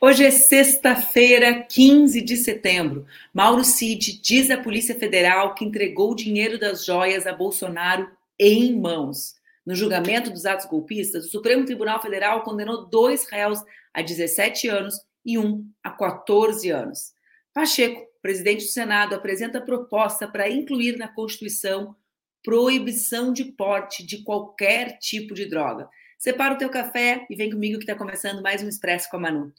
Hoje 0.00 0.24
é 0.24 0.30
sexta-feira, 0.30 1.60
15 1.64 2.20
de 2.20 2.36
setembro. 2.36 3.04
Mauro 3.34 3.64
Cid 3.64 4.20
diz 4.22 4.48
à 4.48 4.56
Polícia 4.56 4.94
Federal 4.94 5.56
que 5.56 5.64
entregou 5.64 6.12
o 6.12 6.14
dinheiro 6.14 6.56
das 6.56 6.84
joias 6.84 7.26
a 7.26 7.32
Bolsonaro 7.32 8.08
em 8.38 8.78
mãos. 8.78 9.34
No 9.66 9.74
julgamento 9.74 10.30
dos 10.30 10.46
atos 10.46 10.66
golpistas, 10.66 11.26
o 11.26 11.28
Supremo 11.28 11.64
Tribunal 11.64 12.00
Federal 12.00 12.44
condenou 12.44 12.86
dois 12.86 13.28
réus 13.28 13.58
a 13.92 14.00
17 14.00 14.68
anos 14.68 15.00
e 15.26 15.36
um 15.36 15.68
a 15.82 15.90
14 15.90 16.70
anos. 16.70 17.12
Pacheco, 17.52 18.06
presidente 18.22 18.66
do 18.66 18.70
Senado, 18.70 19.16
apresenta 19.16 19.60
proposta 19.60 20.28
para 20.28 20.48
incluir 20.48 20.96
na 20.96 21.08
Constituição 21.08 21.96
proibição 22.44 23.32
de 23.32 23.46
porte 23.46 24.06
de 24.06 24.22
qualquer 24.22 24.96
tipo 25.00 25.34
de 25.34 25.46
droga. 25.46 25.88
Separa 26.16 26.54
o 26.54 26.58
teu 26.58 26.70
café 26.70 27.26
e 27.28 27.34
vem 27.34 27.50
comigo 27.50 27.78
que 27.78 27.84
está 27.84 27.96
começando 27.96 28.40
mais 28.40 28.62
um 28.62 28.68
Expresso 28.68 29.10
com 29.10 29.16
a 29.16 29.20
Manu. 29.20 29.52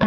Bom 0.00 0.06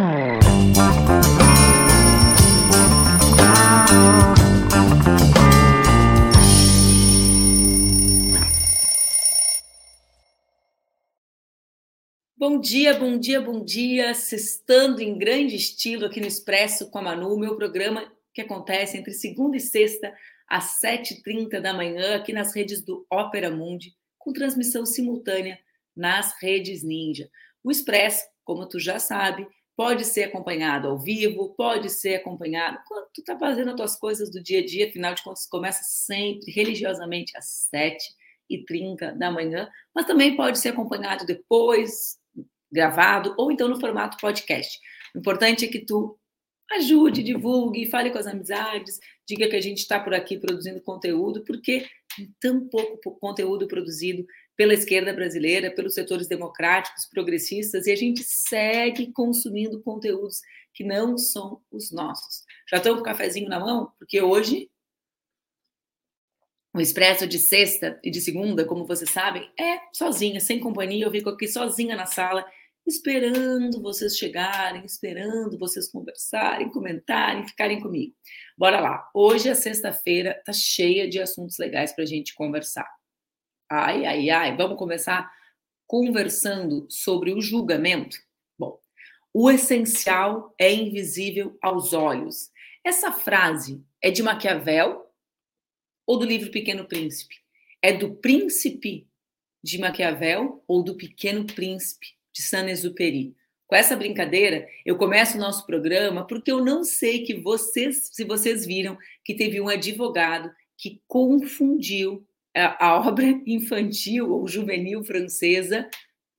dia, 12.60 12.98
bom 12.98 13.16
dia, 13.18 13.40
bom 13.40 13.64
dia. 13.64 14.12
Sextando 14.14 15.00
em 15.00 15.16
grande 15.16 15.54
estilo 15.54 16.06
aqui 16.06 16.20
no 16.20 16.26
Expresso 16.26 16.90
com 16.90 16.98
a 16.98 17.02
Manu, 17.02 17.38
meu 17.38 17.56
programa 17.56 18.12
que 18.32 18.40
acontece 18.40 18.98
entre 18.98 19.12
segunda 19.12 19.56
e 19.56 19.60
sexta, 19.60 20.12
às 20.48 20.80
7h30 20.82 21.60
da 21.60 21.72
manhã, 21.72 22.16
aqui 22.16 22.32
nas 22.32 22.52
redes 22.54 22.82
do 22.82 23.06
Opera 23.08 23.48
Mundi, 23.48 23.94
com 24.18 24.32
transmissão 24.32 24.84
simultânea 24.84 25.56
nas 25.96 26.34
redes 26.42 26.82
Ninja. 26.82 27.30
O 27.62 27.70
Expresso, 27.70 28.24
como 28.44 28.68
tu 28.68 28.80
já 28.80 28.98
sabe, 28.98 29.46
Pode 29.76 30.04
ser 30.04 30.24
acompanhado 30.24 30.88
ao 30.88 30.98
vivo, 30.98 31.54
pode 31.56 31.90
ser 31.90 32.16
acompanhado 32.16 32.78
quando 32.86 33.08
tu 33.12 33.20
está 33.20 33.36
fazendo 33.36 33.70
as 33.70 33.76
tuas 33.76 33.96
coisas 33.96 34.30
do 34.30 34.42
dia 34.42 34.60
a 34.60 34.64
dia, 34.64 34.88
afinal 34.88 35.14
de 35.14 35.22
contas, 35.22 35.46
começa 35.46 35.82
sempre 35.82 36.52
religiosamente 36.52 37.36
às 37.36 37.68
7h30 38.50 39.18
da 39.18 39.30
manhã, 39.32 39.68
mas 39.94 40.06
também 40.06 40.36
pode 40.36 40.60
ser 40.60 40.68
acompanhado 40.68 41.26
depois, 41.26 42.18
gravado, 42.70 43.34
ou 43.36 43.50
então 43.50 43.68
no 43.68 43.80
formato 43.80 44.16
podcast. 44.18 44.78
O 45.14 45.18
importante 45.18 45.64
é 45.64 45.68
que 45.68 45.80
tu 45.80 46.16
ajude, 46.72 47.22
divulgue, 47.22 47.90
fale 47.90 48.10
com 48.10 48.18
as 48.18 48.26
amizades, 48.26 48.98
diga 49.26 49.48
que 49.48 49.56
a 49.56 49.60
gente 49.60 49.78
está 49.78 50.00
por 50.00 50.14
aqui 50.14 50.38
produzindo 50.38 50.80
conteúdo, 50.80 51.44
porque 51.44 51.86
tem 52.16 52.32
tão 52.40 52.68
pouco 52.68 53.18
conteúdo 53.18 53.66
produzido 53.66 54.24
pela 54.56 54.74
esquerda 54.74 55.12
brasileira, 55.12 55.74
pelos 55.74 55.94
setores 55.94 56.28
democráticos, 56.28 57.06
progressistas, 57.06 57.86
e 57.86 57.92
a 57.92 57.96
gente 57.96 58.22
segue 58.22 59.12
consumindo 59.12 59.82
conteúdos 59.82 60.40
que 60.72 60.84
não 60.84 61.16
são 61.16 61.60
os 61.70 61.92
nossos. 61.92 62.44
Já 62.70 62.78
estão 62.78 62.94
com 62.94 63.00
o 63.00 63.04
cafezinho 63.04 63.48
na 63.48 63.60
mão? 63.60 63.92
Porque 63.98 64.20
hoje 64.20 64.68
o 66.74 66.80
expresso 66.80 67.26
de 67.26 67.38
sexta 67.38 68.00
e 68.02 68.10
de 68.10 68.20
segunda, 68.20 68.64
como 68.64 68.84
vocês 68.84 69.08
sabem, 69.10 69.48
é 69.58 69.78
sozinha, 69.92 70.40
sem 70.40 70.58
companhia. 70.58 71.06
Eu 71.06 71.10
fico 71.10 71.30
aqui 71.30 71.46
sozinha 71.46 71.94
na 71.94 72.04
sala, 72.04 72.44
esperando 72.84 73.80
vocês 73.80 74.18
chegarem, 74.18 74.84
esperando 74.84 75.56
vocês 75.56 75.88
conversarem, 75.88 76.68
comentarem, 76.70 77.46
ficarem 77.46 77.80
comigo. 77.80 78.12
Bora 78.58 78.80
lá. 78.80 79.08
Hoje, 79.14 79.48
a 79.48 79.54
sexta-feira, 79.54 80.42
tá 80.44 80.52
cheia 80.52 81.08
de 81.08 81.20
assuntos 81.20 81.58
legais 81.58 81.92
para 81.92 82.02
a 82.02 82.06
gente 82.08 82.34
conversar. 82.34 82.88
Ai, 83.76 84.06
ai, 84.06 84.30
ai. 84.30 84.56
Vamos 84.56 84.78
começar 84.78 85.32
conversando 85.84 86.86
sobre 86.88 87.32
o 87.32 87.40
julgamento? 87.40 88.16
Bom, 88.56 88.78
o 89.32 89.50
essencial 89.50 90.54
é 90.56 90.72
invisível 90.72 91.58
aos 91.60 91.92
olhos. 91.92 92.52
Essa 92.84 93.10
frase 93.10 93.84
é 94.00 94.12
de 94.12 94.22
Maquiavel 94.22 95.10
ou 96.06 96.16
do 96.16 96.24
livro 96.24 96.52
Pequeno 96.52 96.84
Príncipe? 96.84 97.34
É 97.82 97.92
do 97.92 98.14
Príncipe 98.14 99.08
de 99.60 99.76
Maquiavel 99.80 100.62
ou 100.68 100.80
do 100.80 100.94
Pequeno 100.94 101.44
Príncipe 101.44 102.06
de 102.32 102.42
Saint-Exupéry? 102.42 103.34
Com 103.66 103.74
essa 103.74 103.96
brincadeira, 103.96 104.68
eu 104.86 104.96
começo 104.96 105.36
o 105.36 105.40
nosso 105.40 105.66
programa 105.66 106.24
porque 106.24 106.52
eu 106.52 106.64
não 106.64 106.84
sei 106.84 107.24
que 107.24 107.34
vocês, 107.34 108.08
se 108.12 108.22
vocês 108.22 108.64
viram 108.64 108.96
que 109.24 109.34
teve 109.34 109.60
um 109.60 109.68
advogado 109.68 110.54
que 110.78 111.02
confundiu 111.08 112.24
a 112.54 112.96
obra 112.96 113.26
infantil 113.46 114.30
ou 114.30 114.46
juvenil 114.46 115.02
francesa 115.02 115.88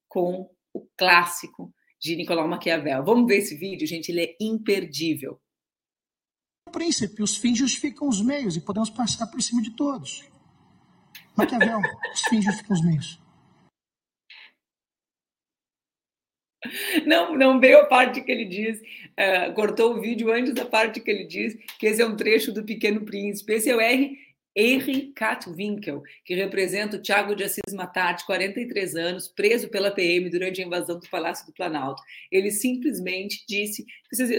com 0.08 0.50
o 0.74 0.88
clássico 0.98 1.74
de 2.00 2.16
Nicolau 2.16 2.48
Maquiavel. 2.48 3.04
Vamos 3.04 3.28
ver 3.28 3.38
esse 3.38 3.56
vídeo, 3.56 3.88
gente, 3.88 4.10
ele 4.10 4.22
é 4.22 4.36
imperdível. 4.40 5.40
O 6.68 6.72
príncipe, 6.72 7.22
os 7.22 7.38
fins 7.38 7.58
justificam 7.58 8.08
os 8.08 8.22
meios 8.22 8.56
e 8.56 8.62
podemos 8.62 8.90
passar 8.90 9.28
por 9.28 9.42
cima 9.42 9.62
de 9.62 9.76
todos. 9.76 10.24
Maquiavel, 11.38 11.80
os 12.14 12.22
fins 12.30 12.46
justificam 12.46 12.76
os 12.76 12.84
meios. 12.84 13.26
Não, 17.06 17.38
não 17.38 17.60
veio 17.60 17.80
a 17.80 17.86
parte 17.86 18.22
que 18.22 18.32
ele 18.32 18.46
diz, 18.46 18.80
uh, 18.80 19.54
cortou 19.54 19.96
o 19.96 20.02
vídeo 20.02 20.32
antes 20.32 20.54
da 20.54 20.66
parte 20.66 21.00
que 21.00 21.12
ele 21.12 21.26
diz 21.26 21.56
que 21.78 21.86
esse 21.86 22.02
é 22.02 22.06
um 22.06 22.16
trecho 22.16 22.52
do 22.52 22.64
Pequeno 22.64 23.02
Príncipe. 23.06 23.54
Esse 23.54 23.70
é 23.70 23.76
o 23.76 23.80
R 23.80 24.18
Henry 24.56 25.12
Katwinkel, 25.14 26.02
que 26.24 26.34
representa 26.34 26.96
o 26.96 27.02
Tiago 27.02 27.36
de 27.36 27.44
Assis 27.44 27.74
Matar, 27.74 28.14
de 28.14 28.26
43 28.26 28.96
anos, 28.96 29.28
preso 29.28 29.68
pela 29.68 29.92
PM 29.92 30.30
durante 30.30 30.62
a 30.62 30.66
invasão 30.66 30.98
do 30.98 31.10
Palácio 31.10 31.46
do 31.46 31.54
Planalto. 31.54 32.02
Ele 32.32 32.50
simplesmente 32.52 33.44
disse. 33.48 33.86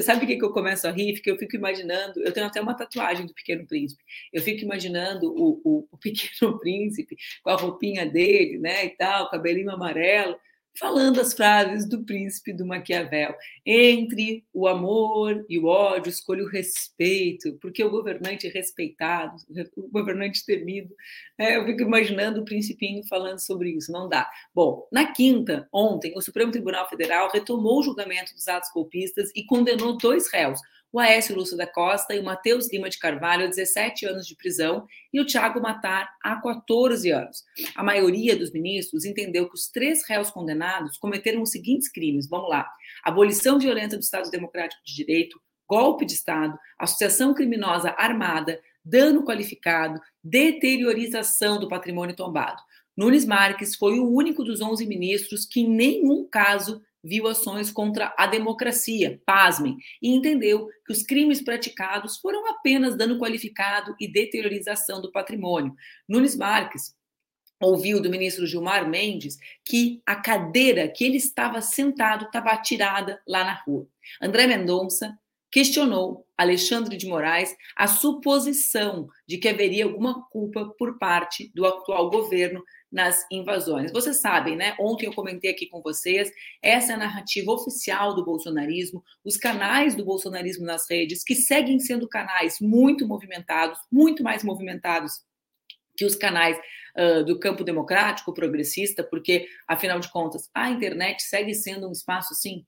Sabe 0.03 0.25
o 0.25 0.27
que 0.27 0.43
eu 0.43 0.53
começo 0.53 0.87
a 0.87 0.91
rir? 0.91 1.21
Que 1.21 1.31
eu 1.31 1.37
fico 1.37 1.55
imaginando. 1.55 2.23
Eu 2.23 2.33
tenho 2.33 2.47
até 2.47 2.61
uma 2.61 2.75
tatuagem 2.75 3.27
do 3.27 3.35
Pequeno 3.35 3.67
Príncipe. 3.67 4.03
Eu 4.33 4.41
fico 4.41 4.63
imaginando 4.63 5.31
o, 5.31 5.61
o, 5.63 5.89
o 5.91 5.99
Pequeno 5.99 6.57
Príncipe 6.61 7.17
com 7.43 7.51
a 7.51 7.57
roupinha 7.57 8.07
dele, 8.07 8.59
né, 8.59 8.87
e 8.87 8.91
tal, 8.91 9.29
cabelinho 9.29 9.71
amarelo 9.71 10.37
falando 10.79 11.21
as 11.21 11.33
frases 11.33 11.89
do 11.89 12.05
príncipe 12.05 12.53
do 12.53 12.67
Maquiavel. 12.67 13.35
Entre 13.65 14.45
o 14.53 14.67
amor 14.67 15.45
e 15.49 15.59
o 15.59 15.67
ódio, 15.67 16.11
escolha 16.11 16.45
o 16.45 16.49
respeito, 16.49 17.59
porque 17.61 17.83
o 17.83 17.91
governante 17.91 18.49
respeitado, 18.49 19.37
o 19.77 19.89
governante 19.89 20.45
temido. 20.45 20.95
É, 21.39 21.57
eu 21.57 21.65
fico 21.65 21.83
imaginando 21.83 22.41
o 22.41 22.45
principinho 22.45 23.07
falando 23.07 23.39
sobre 23.39 23.71
isso, 23.71 23.91
não 23.91 24.09
dá. 24.09 24.29
Bom, 24.55 24.87
na 24.93 25.13
quinta, 25.13 25.69
ontem, 25.73 26.13
o 26.17 26.21
Supremo 26.21 26.53
Tribunal 26.53 26.89
Federal 26.89 27.31
retomou 27.31 27.81
o 27.81 27.83
julgamento 27.83 28.35
dos 28.35 28.49
atos 28.49 28.71
golpistas 28.73 29.31
e 29.35 29.45
condenou 29.45 29.97
dois 29.97 30.31
réus, 30.33 30.61
o 30.93 30.99
Aécio 30.99 31.35
Lúcio 31.37 31.57
da 31.57 31.67
Costa 31.67 32.15
e 32.15 32.21
o 32.21 32.25
Matheus 32.25 32.71
Lima 32.71 32.89
de 32.89 32.99
Carvalho 32.99 33.45
a 33.45 33.49
17 33.49 34.07
anos 34.07 34.27
de 34.27 34.37
prisão 34.37 34.87
e 35.13 35.21
o 35.21 35.27
Tiago 35.27 35.61
Matar 35.61 36.09
a 36.23 36.37
14 36.41 37.11
anos. 37.11 37.45
A 37.75 37.83
maioria 37.83 38.37
dos 38.37 38.53
ministros 38.53 39.05
entendeu 39.05 39.49
que 39.49 39.55
os 39.55 39.69
três 39.69 40.07
réus 40.07 40.31
condenados 40.31 40.97
cometeram 40.97 41.43
os 41.43 41.51
seguintes 41.51 41.91
crimes. 41.91 42.29
Vamos 42.29 42.49
lá: 42.49 42.69
abolição 43.05 43.59
violenta 43.59 43.97
do 43.97 44.03
Estado 44.03 44.31
Democrático 44.31 44.83
de 44.85 44.95
Direito, 44.95 45.41
golpe 45.69 46.07
de 46.07 46.15
Estado, 46.15 46.59
associação 46.79 47.35
criminosa 47.35 47.95
armada, 47.99 48.61
dano 48.85 49.25
qualificado, 49.25 50.01
deteriorização 50.23 51.59
do 51.59 51.69
patrimônio 51.69 52.15
tombado. 52.15 52.63
Nunes 52.97 53.27
Marques 53.27 53.77
foi 53.77 53.99
o 53.99 54.09
único 54.09 54.43
dos 54.43 54.63
11 54.63 54.87
ministros 54.87 55.45
que, 55.45 55.61
em 55.61 55.69
nenhum 55.69 56.27
caso, 56.27 56.81
viu 57.07 57.27
ações 57.27 57.71
contra 57.71 58.15
a 58.19 58.27
democracia, 58.27 59.21
pasmem, 59.25 59.77
e 60.03 60.11
entendeu 60.11 60.69
que 60.85 60.93
os 60.93 61.03
crimes 61.03 61.43
praticados 61.43 62.19
foram 62.19 62.47
apenas 62.49 62.97
dano 62.97 63.19
qualificado 63.19 63.95
e 64.01 64.11
deteriorização 64.11 65.01
do 65.01 65.13
patrimônio. 65.13 65.75
Nunes 66.09 66.37
Marques 66.37 66.95
ouviu 67.61 68.03
do 68.03 68.11
ministro 68.11 68.47
Gilmar 68.47 68.89
Mendes 68.89 69.39
que 69.65 70.03
a 70.05 70.17
cadeira 70.17 70.89
que 70.89 71.05
ele 71.05 71.17
estava 71.17 71.61
sentado 71.61 72.27
estava 72.27 72.57
tirada 72.59 73.23
lá 73.27 73.45
na 73.45 73.55
rua. 73.55 73.87
André 74.21 74.47
Mendonça 74.47 75.17
questionou 75.51 76.27
Alexandre 76.37 76.97
de 76.97 77.07
Moraes 77.07 77.57
a 77.75 77.87
suposição 77.87 79.09
de 79.27 79.39
que 79.39 79.49
haveria 79.49 79.85
alguma 79.85 80.27
culpa 80.29 80.75
por 80.79 80.99
parte 80.99 81.51
do 81.55 81.65
atual 81.65 82.11
governo 82.11 82.63
nas 82.91 83.27
invasões. 83.31 83.93
Vocês 83.93 84.21
sabem, 84.21 84.57
né? 84.57 84.75
Ontem 84.79 85.07
eu 85.07 85.13
comentei 85.13 85.51
aqui 85.51 85.67
com 85.67 85.83
vocês, 85.83 86.31
essa 86.63 86.93
é 86.93 86.95
a 86.95 86.99
narrativa 86.99 87.51
oficial 87.51 88.15
do 88.15 88.25
bolsonarismo, 88.25 89.03
os 89.25 89.37
canais 89.37 89.95
do 89.95 90.05
bolsonarismo 90.05 90.65
nas 90.65 90.89
redes, 90.89 91.23
que 91.25 91.35
seguem 91.35 91.79
sendo 91.79 92.09
canais 92.09 92.59
muito 92.61 93.07
movimentados, 93.07 93.79
muito 93.91 94.23
mais 94.23 94.45
movimentados 94.45 95.25
que 95.97 96.05
os 96.05 96.15
canais 96.15 96.59
uh, 96.97 97.25
do 97.25 97.39
campo 97.39 97.65
democrático 97.65 98.33
progressista, 98.33 99.03
porque, 99.03 99.49
afinal 99.67 99.99
de 99.99 100.11
contas, 100.11 100.49
a 100.55 100.71
internet 100.71 101.23
segue 101.23 101.55
sendo 101.55 101.89
um 101.89 101.93
espaço, 101.93 102.35
assim, 102.35 102.65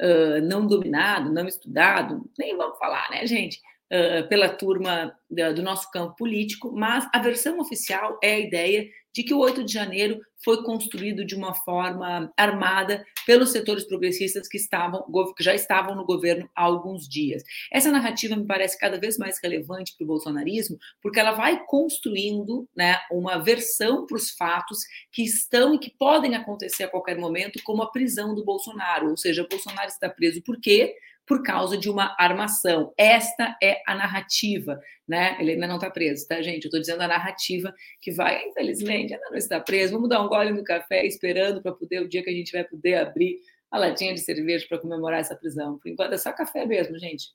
uh, 0.00 0.40
não 0.42 0.66
dominado, 0.66 1.32
não 1.32 1.46
estudado, 1.46 2.28
nem 2.38 2.56
vamos 2.56 2.78
falar, 2.78 3.10
né, 3.10 3.26
gente? 3.26 3.60
Uh, 3.92 4.26
pela 4.26 4.48
turma 4.48 5.14
do 5.28 5.62
nosso 5.62 5.90
campo 5.90 6.16
político, 6.16 6.72
mas 6.72 7.06
a 7.12 7.18
versão 7.18 7.60
oficial 7.60 8.18
é 8.22 8.34
a 8.34 8.40
ideia 8.40 8.88
de 9.12 9.22
que 9.22 9.34
o 9.34 9.38
8 9.38 9.64
de 9.64 9.72
janeiro 9.72 10.20
foi 10.44 10.62
construído 10.64 11.24
de 11.24 11.34
uma 11.34 11.54
forma 11.54 12.32
armada 12.36 13.04
pelos 13.24 13.50
setores 13.50 13.84
progressistas 13.84 14.48
que 14.48 14.56
estavam 14.56 15.04
que 15.36 15.44
já 15.44 15.54
estavam 15.54 15.94
no 15.94 16.04
governo 16.04 16.48
há 16.54 16.62
alguns 16.62 17.08
dias. 17.08 17.42
Essa 17.70 17.92
narrativa 17.92 18.34
me 18.34 18.46
parece 18.46 18.78
cada 18.78 18.98
vez 18.98 19.16
mais 19.16 19.38
relevante 19.42 19.94
para 19.96 20.04
o 20.04 20.08
bolsonarismo, 20.08 20.78
porque 21.00 21.20
ela 21.20 21.32
vai 21.32 21.64
construindo 21.66 22.68
né, 22.76 22.98
uma 23.10 23.38
versão 23.38 24.06
para 24.06 24.16
os 24.16 24.30
fatos 24.30 24.78
que 25.12 25.22
estão 25.22 25.74
e 25.74 25.78
que 25.78 25.90
podem 25.90 26.34
acontecer 26.34 26.84
a 26.84 26.88
qualquer 26.88 27.16
momento, 27.16 27.62
como 27.62 27.82
a 27.82 27.90
prisão 27.90 28.34
do 28.34 28.44
Bolsonaro. 28.44 29.10
Ou 29.10 29.16
seja, 29.16 29.46
Bolsonaro 29.48 29.88
está 29.88 30.08
preso 30.08 30.42
por 30.42 30.60
quê? 30.60 30.94
Por 31.26 31.42
causa 31.42 31.76
de 31.76 31.88
uma 31.88 32.14
armação. 32.18 32.92
Esta 32.96 33.56
é 33.62 33.80
a 33.86 33.94
narrativa, 33.94 34.80
né? 35.06 35.36
Ele 35.40 35.52
ainda 35.52 35.66
não 35.66 35.76
está 35.76 35.90
preso, 35.90 36.26
tá, 36.26 36.42
gente? 36.42 36.64
Eu 36.64 36.68
estou 36.68 36.80
dizendo 36.80 37.02
a 37.02 37.08
narrativa 37.08 37.72
que 38.00 38.12
vai, 38.12 38.44
infelizmente, 38.48 39.14
ainda 39.14 39.30
não 39.30 39.36
está 39.36 39.60
preso. 39.60 39.92
Vamos 39.92 40.08
dar 40.08 40.20
um 40.20 40.28
gole 40.28 40.50
no 40.50 40.64
café 40.64 41.06
esperando 41.06 41.62
para 41.62 41.72
poder, 41.72 42.02
o 42.02 42.08
dia 42.08 42.22
que 42.22 42.30
a 42.30 42.34
gente 42.34 42.52
vai 42.52 42.64
poder 42.64 42.94
abrir 42.94 43.40
a 43.70 43.78
latinha 43.78 44.12
de 44.12 44.20
cerveja 44.20 44.66
para 44.68 44.78
comemorar 44.78 45.20
essa 45.20 45.36
prisão. 45.36 45.78
Por 45.78 45.88
enquanto 45.88 46.12
é 46.12 46.18
só 46.18 46.32
café 46.32 46.66
mesmo, 46.66 46.98
gente. 46.98 47.32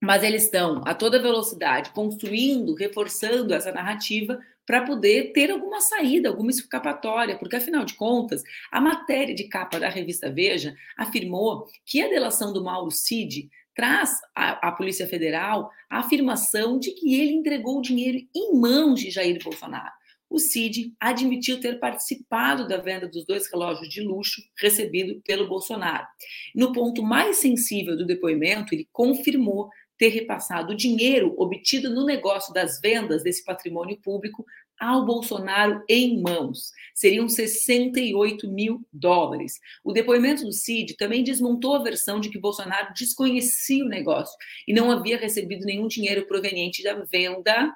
Mas 0.00 0.22
eles 0.22 0.44
estão 0.44 0.82
a 0.86 0.94
toda 0.94 1.20
velocidade 1.20 1.90
construindo, 1.90 2.74
reforçando 2.74 3.52
essa 3.52 3.72
narrativa 3.72 4.38
para 4.68 4.84
poder 4.84 5.32
ter 5.32 5.50
alguma 5.50 5.80
saída, 5.80 6.28
alguma 6.28 6.50
escapatória, 6.50 7.38
porque 7.38 7.56
afinal 7.56 7.86
de 7.86 7.94
contas, 7.94 8.42
a 8.70 8.78
matéria 8.82 9.34
de 9.34 9.48
capa 9.48 9.80
da 9.80 9.88
revista 9.88 10.30
Veja 10.30 10.76
afirmou 10.94 11.64
que 11.86 12.02
a 12.02 12.08
delação 12.08 12.52
do 12.52 12.62
Mauro 12.62 12.90
Cid 12.90 13.48
traz 13.74 14.20
à, 14.34 14.68
à 14.68 14.72
Polícia 14.72 15.06
Federal 15.06 15.70
a 15.88 16.00
afirmação 16.00 16.78
de 16.78 16.90
que 16.90 17.18
ele 17.18 17.32
entregou 17.32 17.78
o 17.78 17.82
dinheiro 17.82 18.18
em 18.36 18.54
mãos 18.60 19.00
de 19.00 19.10
Jair 19.10 19.42
Bolsonaro. 19.42 19.90
O 20.28 20.38
Cid 20.38 20.92
admitiu 21.00 21.58
ter 21.60 21.80
participado 21.80 22.68
da 22.68 22.76
venda 22.76 23.08
dos 23.08 23.24
dois 23.24 23.50
relógios 23.50 23.88
de 23.88 24.02
luxo 24.02 24.42
recebido 24.58 25.22
pelo 25.26 25.48
Bolsonaro. 25.48 26.06
No 26.54 26.74
ponto 26.74 27.02
mais 27.02 27.38
sensível 27.38 27.96
do 27.96 28.04
depoimento, 28.04 28.74
ele 28.74 28.86
confirmou 28.92 29.70
ter 29.98 30.08
repassado 30.08 30.72
o 30.72 30.76
dinheiro 30.76 31.34
obtido 31.36 31.90
no 31.90 32.04
negócio 32.04 32.54
das 32.54 32.80
vendas 32.80 33.22
desse 33.22 33.44
patrimônio 33.44 33.98
público 34.00 34.44
ao 34.78 35.04
Bolsonaro 35.04 35.82
em 35.88 36.22
mãos. 36.22 36.70
Seriam 36.94 37.28
68 37.28 38.48
mil 38.48 38.86
dólares. 38.92 39.54
O 39.82 39.92
depoimento 39.92 40.44
do 40.44 40.52
Cid 40.52 40.96
também 40.96 41.24
desmontou 41.24 41.74
a 41.74 41.82
versão 41.82 42.20
de 42.20 42.30
que 42.30 42.38
Bolsonaro 42.38 42.94
desconhecia 42.94 43.84
o 43.84 43.88
negócio 43.88 44.36
e 44.66 44.72
não 44.72 44.90
havia 44.90 45.18
recebido 45.18 45.64
nenhum 45.64 45.88
dinheiro 45.88 46.26
proveniente 46.26 46.82
da 46.82 46.94
venda 47.04 47.74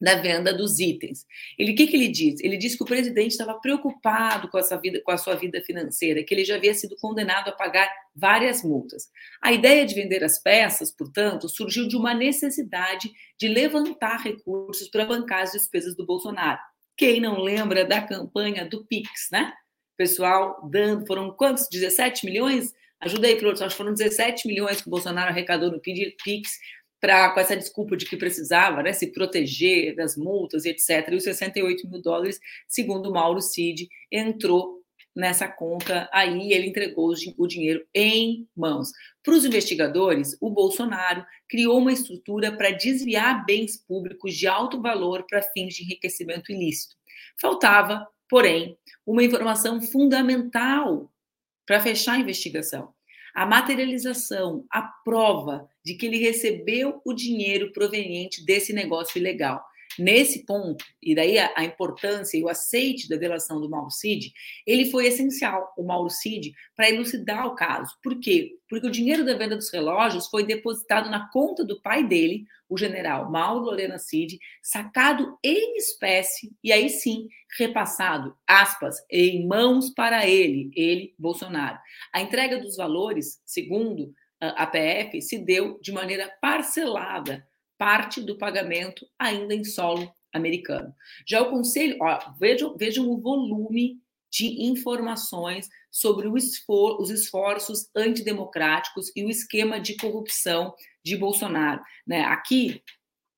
da 0.00 0.14
venda 0.14 0.54
dos 0.54 0.78
itens. 0.78 1.26
Ele 1.58 1.74
que, 1.74 1.86
que 1.86 1.96
ele 1.96 2.08
diz? 2.08 2.40
Ele 2.40 2.56
diz 2.56 2.76
que 2.76 2.82
o 2.82 2.86
presidente 2.86 3.32
estava 3.32 3.58
preocupado 3.58 4.48
com 4.48 4.58
essa 4.58 4.78
vida, 4.78 5.00
com 5.02 5.10
a 5.10 5.18
sua 5.18 5.34
vida 5.34 5.60
financeira, 5.62 6.22
que 6.22 6.32
ele 6.32 6.44
já 6.44 6.54
havia 6.54 6.74
sido 6.74 6.96
condenado 6.96 7.48
a 7.48 7.52
pagar 7.52 7.90
várias 8.14 8.62
multas. 8.62 9.08
A 9.42 9.52
ideia 9.52 9.84
de 9.84 9.94
vender 9.94 10.22
as 10.22 10.40
peças, 10.40 10.90
portanto, 10.90 11.48
surgiu 11.48 11.88
de 11.88 11.96
uma 11.96 12.14
necessidade 12.14 13.10
de 13.38 13.48
levantar 13.48 14.22
recursos 14.22 14.88
para 14.88 15.04
bancar 15.04 15.42
as 15.42 15.52
despesas 15.52 15.96
do 15.96 16.06
Bolsonaro. 16.06 16.60
Quem 16.96 17.20
não 17.20 17.40
lembra 17.40 17.84
da 17.84 18.00
campanha 18.00 18.64
do 18.68 18.84
Pix, 18.84 19.28
né? 19.32 19.52
Pessoal 19.96 20.68
dando, 20.70 21.06
foram 21.06 21.30
quantos? 21.32 21.68
17 21.68 22.24
milhões? 22.24 22.72
Ajuda 23.00 23.28
aí, 23.28 23.36
produção. 23.36 23.66
Acho 23.66 23.76
que 23.76 23.82
foram 23.82 23.94
17 23.94 24.48
milhões 24.48 24.80
que 24.80 24.88
o 24.88 24.90
Bolsonaro 24.90 25.30
arrecadou 25.30 25.70
no 25.70 25.80
Pix 25.80 26.58
para 27.00 27.30
com 27.30 27.40
essa 27.40 27.56
desculpa 27.56 27.96
de 27.96 28.04
que 28.04 28.16
precisava 28.16 28.82
né, 28.82 28.92
se 28.92 29.08
proteger 29.12 29.94
das 29.94 30.16
multas 30.16 30.64
e 30.64 30.70
etc. 30.70 31.08
E 31.10 31.16
os 31.16 31.24
68 31.24 31.88
mil 31.88 32.02
dólares, 32.02 32.40
segundo 32.66 33.12
Mauro 33.12 33.40
Cid, 33.40 33.88
entrou 34.10 34.78
nessa 35.14 35.48
conta 35.48 36.08
aí 36.12 36.52
ele 36.52 36.68
entregou 36.68 37.12
o 37.36 37.46
dinheiro 37.46 37.84
em 37.92 38.48
mãos. 38.56 38.92
Para 39.22 39.34
os 39.34 39.44
investigadores, 39.44 40.36
o 40.40 40.48
Bolsonaro 40.48 41.26
criou 41.48 41.78
uma 41.78 41.92
estrutura 41.92 42.56
para 42.56 42.70
desviar 42.70 43.44
bens 43.44 43.76
públicos 43.76 44.34
de 44.34 44.46
alto 44.46 44.80
valor 44.80 45.24
para 45.28 45.42
fins 45.42 45.74
de 45.74 45.82
enriquecimento 45.82 46.52
ilícito. 46.52 46.94
Faltava, 47.40 48.06
porém, 48.28 48.78
uma 49.04 49.24
informação 49.24 49.80
fundamental 49.82 51.12
para 51.66 51.80
fechar 51.80 52.12
a 52.12 52.18
investigação 52.20 52.94
a 53.34 53.46
materialização, 53.46 54.64
a 54.70 54.82
prova 54.82 55.68
de 55.84 55.94
que 55.94 56.06
ele 56.06 56.18
recebeu 56.18 57.00
o 57.04 57.12
dinheiro 57.12 57.72
proveniente 57.72 58.44
desse 58.44 58.72
negócio 58.72 59.18
ilegal. 59.18 59.64
Nesse 59.98 60.44
ponto, 60.44 60.84
e 61.02 61.14
daí 61.14 61.38
a, 61.38 61.52
a, 61.56 61.64
importância 61.64 62.36
e 62.36 62.42
o 62.42 62.48
aceite 62.48 63.08
da 63.08 63.16
delação 63.16 63.60
do 63.60 63.68
Mauro 63.68 63.90
Cid, 63.90 64.32
ele 64.66 64.90
foi 64.90 65.06
essencial, 65.06 65.72
o 65.76 65.84
Mauro 65.84 66.10
Cid, 66.10 66.52
para 66.76 66.88
elucidar 66.88 67.46
o 67.46 67.54
caso. 67.54 67.96
Por 68.02 68.18
quê? 68.20 68.56
Porque 68.68 68.86
o 68.86 68.90
dinheiro 68.90 69.24
da 69.24 69.36
venda 69.36 69.56
dos 69.56 69.72
relógios 69.72 70.28
foi 70.28 70.44
depositado 70.44 71.10
na 71.10 71.28
conta 71.30 71.64
do 71.64 71.80
pai 71.80 72.06
dele, 72.06 72.44
o 72.68 72.76
general 72.76 73.30
Mauro 73.30 73.64
Lorena 73.64 73.98
Cid, 73.98 74.38
sacado 74.62 75.38
em 75.42 75.76
espécie 75.76 76.52
e 76.62 76.70
aí 76.70 76.90
sim 76.90 77.26
repassado, 77.56 78.36
aspas, 78.46 78.96
em 79.10 79.46
mãos 79.46 79.90
para 79.90 80.26
ele, 80.26 80.70
ele, 80.74 81.14
Bolsonaro. 81.18 81.78
A 82.12 82.20
entrega 82.20 82.58
dos 82.58 82.76
valores, 82.76 83.40
segundo 83.44 84.14
a 84.40 84.66
PF, 84.66 85.20
se 85.22 85.38
deu 85.38 85.78
de 85.80 85.90
maneira 85.90 86.30
parcelada 86.40 87.46
parte 87.78 88.20
do 88.20 88.36
pagamento 88.36 89.06
ainda 89.18 89.54
em 89.54 89.64
solo 89.64 90.12
americano. 90.32 90.94
Já 91.26 91.40
o 91.40 91.50
Conselho, 91.50 91.96
ó, 92.02 92.32
vejam, 92.38 92.76
vejam 92.76 93.08
o 93.08 93.18
volume 93.18 93.98
de 94.30 94.62
informações 94.64 95.68
sobre 95.90 96.28
esfor 96.36 97.00
os 97.00 97.10
esforços 97.10 97.88
antidemocráticos 97.94 99.10
e 99.16 99.24
o 99.24 99.30
esquema 99.30 99.80
de 99.80 99.96
corrupção 99.96 100.74
de 101.02 101.16
Bolsonaro. 101.16 101.82
Né? 102.06 102.22
Aqui, 102.24 102.82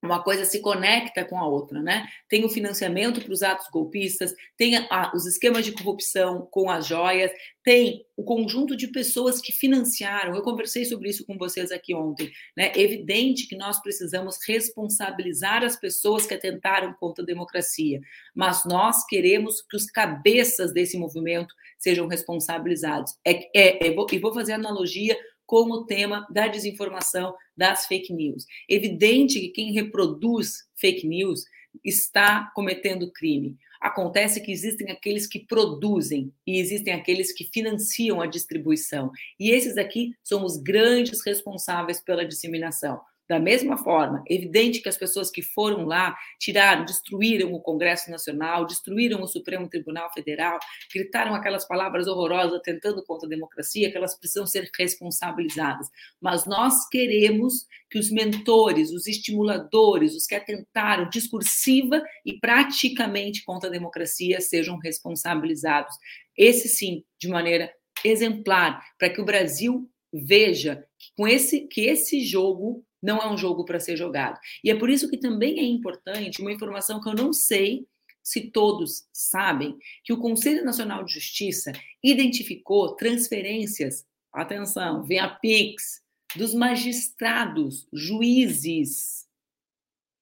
uma 0.01 0.23
coisa 0.23 0.45
se 0.45 0.59
conecta 0.59 1.23
com 1.23 1.37
a 1.37 1.47
outra, 1.47 1.81
né? 1.81 2.07
Tem 2.27 2.43
o 2.43 2.49
financiamento 2.49 3.21
para 3.21 3.31
os 3.31 3.43
atos 3.43 3.67
golpistas, 3.69 4.33
tem 4.57 4.75
a, 4.77 5.11
os 5.13 5.27
esquemas 5.27 5.63
de 5.63 5.71
corrupção 5.73 6.47
com 6.49 6.69
as 6.69 6.87
joias, 6.87 7.31
tem 7.63 8.03
o 8.17 8.23
conjunto 8.23 8.75
de 8.75 8.87
pessoas 8.87 9.39
que 9.39 9.51
financiaram. 9.51 10.35
Eu 10.35 10.41
conversei 10.41 10.85
sobre 10.85 11.09
isso 11.09 11.25
com 11.25 11.37
vocês 11.37 11.71
aqui 11.71 11.93
ontem. 11.93 12.31
Né? 12.57 12.71
É 12.75 12.81
evidente 12.81 13.47
que 13.47 13.55
nós 13.55 13.79
precisamos 13.79 14.37
responsabilizar 14.47 15.63
as 15.63 15.75
pessoas 15.75 16.25
que 16.25 16.33
atentaram 16.33 16.93
contra 16.99 17.23
a 17.23 17.27
democracia, 17.27 17.99
mas 18.33 18.65
nós 18.65 19.05
queremos 19.05 19.61
que 19.61 19.75
os 19.75 19.85
cabeças 19.85 20.73
desse 20.73 20.97
movimento 20.97 21.53
sejam 21.77 22.07
responsabilizados. 22.07 23.13
É, 23.25 23.49
é, 23.55 23.87
é, 23.87 23.95
e 24.11 24.19
vou 24.19 24.33
fazer 24.33 24.53
analogia 24.53 25.17
com 25.51 25.69
o 25.69 25.85
tema 25.85 26.25
da 26.31 26.47
desinformação, 26.47 27.35
das 27.57 27.85
fake 27.85 28.13
news. 28.13 28.45
Evidente 28.69 29.37
que 29.37 29.49
quem 29.49 29.73
reproduz 29.73 30.63
fake 30.77 31.05
news 31.05 31.43
está 31.83 32.49
cometendo 32.55 33.11
crime. 33.11 33.57
Acontece 33.81 34.39
que 34.39 34.49
existem 34.49 34.89
aqueles 34.89 35.27
que 35.27 35.39
produzem 35.39 36.33
e 36.47 36.57
existem 36.57 36.93
aqueles 36.93 37.33
que 37.33 37.49
financiam 37.53 38.21
a 38.21 38.27
distribuição. 38.27 39.11
E 39.37 39.51
esses 39.51 39.75
aqui 39.75 40.13
são 40.23 40.45
os 40.45 40.55
grandes 40.55 41.21
responsáveis 41.21 41.99
pela 41.99 42.25
disseminação. 42.25 43.01
Da 43.31 43.39
mesma 43.39 43.77
forma, 43.77 44.21
evidente 44.27 44.81
que 44.81 44.89
as 44.89 44.97
pessoas 44.97 45.31
que 45.31 45.41
foram 45.41 45.85
lá 45.85 46.17
tiraram, 46.37 46.83
destruíram 46.83 47.53
o 47.53 47.61
Congresso 47.61 48.11
Nacional, 48.11 48.65
destruíram 48.65 49.21
o 49.21 49.25
Supremo 49.25 49.69
Tribunal 49.69 50.11
Federal, 50.11 50.59
gritaram 50.93 51.33
aquelas 51.33 51.65
palavras 51.65 52.07
horrorosas 52.07 52.55
atentando 52.55 53.01
contra 53.05 53.27
a 53.27 53.29
democracia, 53.29 53.89
que 53.89 53.95
elas 53.95 54.19
precisam 54.19 54.45
ser 54.45 54.69
responsabilizadas. 54.77 55.87
Mas 56.19 56.45
nós 56.45 56.89
queremos 56.89 57.65
que 57.89 57.97
os 57.97 58.11
mentores, 58.11 58.91
os 58.91 59.07
estimuladores, 59.07 60.13
os 60.13 60.25
que 60.25 60.35
atentaram 60.35 61.07
discursiva 61.07 62.03
e 62.25 62.37
praticamente 62.37 63.45
contra 63.45 63.69
a 63.69 63.71
democracia 63.71 64.41
sejam 64.41 64.77
responsabilizados. 64.77 65.95
Esse 66.37 66.67
sim, 66.67 67.05
de 67.17 67.29
maneira 67.29 67.71
exemplar, 68.03 68.83
para 68.99 69.09
que 69.09 69.21
o 69.21 69.25
Brasil 69.25 69.89
veja 70.11 70.85
que 70.99 71.13
com 71.15 71.25
esse 71.25 71.61
que 71.69 71.85
esse 71.85 72.25
jogo 72.25 72.83
não 73.01 73.17
é 73.17 73.31
um 73.31 73.37
jogo 73.37 73.65
para 73.65 73.79
ser 73.79 73.97
jogado. 73.97 74.39
E 74.63 74.69
é 74.69 74.75
por 74.75 74.89
isso 74.89 75.09
que 75.09 75.17
também 75.17 75.59
é 75.59 75.63
importante 75.63 76.41
uma 76.41 76.51
informação 76.51 77.01
que 77.01 77.09
eu 77.09 77.15
não 77.15 77.33
sei 77.33 77.85
se 78.23 78.51
todos 78.51 79.07
sabem, 79.11 79.77
que 80.03 80.13
o 80.13 80.19
Conselho 80.19 80.63
Nacional 80.63 81.03
de 81.03 81.13
Justiça 81.13 81.71
identificou 82.03 82.95
transferências, 82.95 84.05
atenção, 84.31 85.03
vem 85.03 85.19
a 85.19 85.27
PIX, 85.27 86.01
dos 86.35 86.53
magistrados, 86.53 87.87
juízes, 87.91 89.27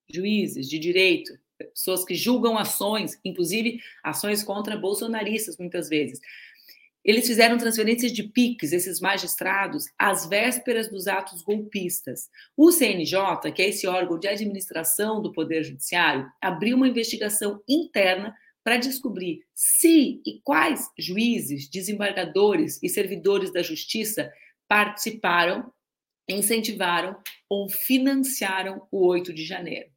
juízes 0.09 0.67
de 0.67 0.79
direito, 0.79 1.37
pessoas 1.57 2.05
que 2.05 2.15
julgam 2.15 2.57
ações, 2.57 3.19
inclusive 3.23 3.81
ações 4.03 4.41
contra 4.41 4.77
bolsonaristas, 4.77 5.57
muitas 5.57 5.89
vezes, 5.89 6.19
eles 7.03 7.25
fizeram 7.25 7.57
transferências 7.57 8.11
de 8.11 8.23
PIX, 8.23 8.73
esses 8.73 8.99
magistrados, 8.99 9.85
às 9.97 10.27
vésperas 10.27 10.89
dos 10.89 11.07
atos 11.07 11.41
golpistas. 11.41 12.29
O 12.55 12.71
CNJ, 12.71 13.51
que 13.53 13.61
é 13.61 13.69
esse 13.69 13.87
órgão 13.87 14.19
de 14.19 14.27
administração 14.27 15.21
do 15.21 15.31
Poder 15.31 15.63
Judiciário, 15.63 16.29
abriu 16.41 16.75
uma 16.75 16.87
investigação 16.87 17.61
interna 17.67 18.35
para 18.63 18.77
descobrir 18.77 19.41
se 19.55 20.21
e 20.25 20.41
quais 20.43 20.89
juízes, 20.97 21.69
desembargadores 21.69 22.77
e 22.83 22.89
servidores 22.89 23.51
da 23.51 23.63
justiça 23.63 24.31
participaram, 24.67 25.71
incentivaram 26.27 27.17
ou 27.49 27.69
financiaram 27.69 28.85
o 28.91 29.07
8 29.07 29.33
de 29.33 29.43
janeiro. 29.45 29.89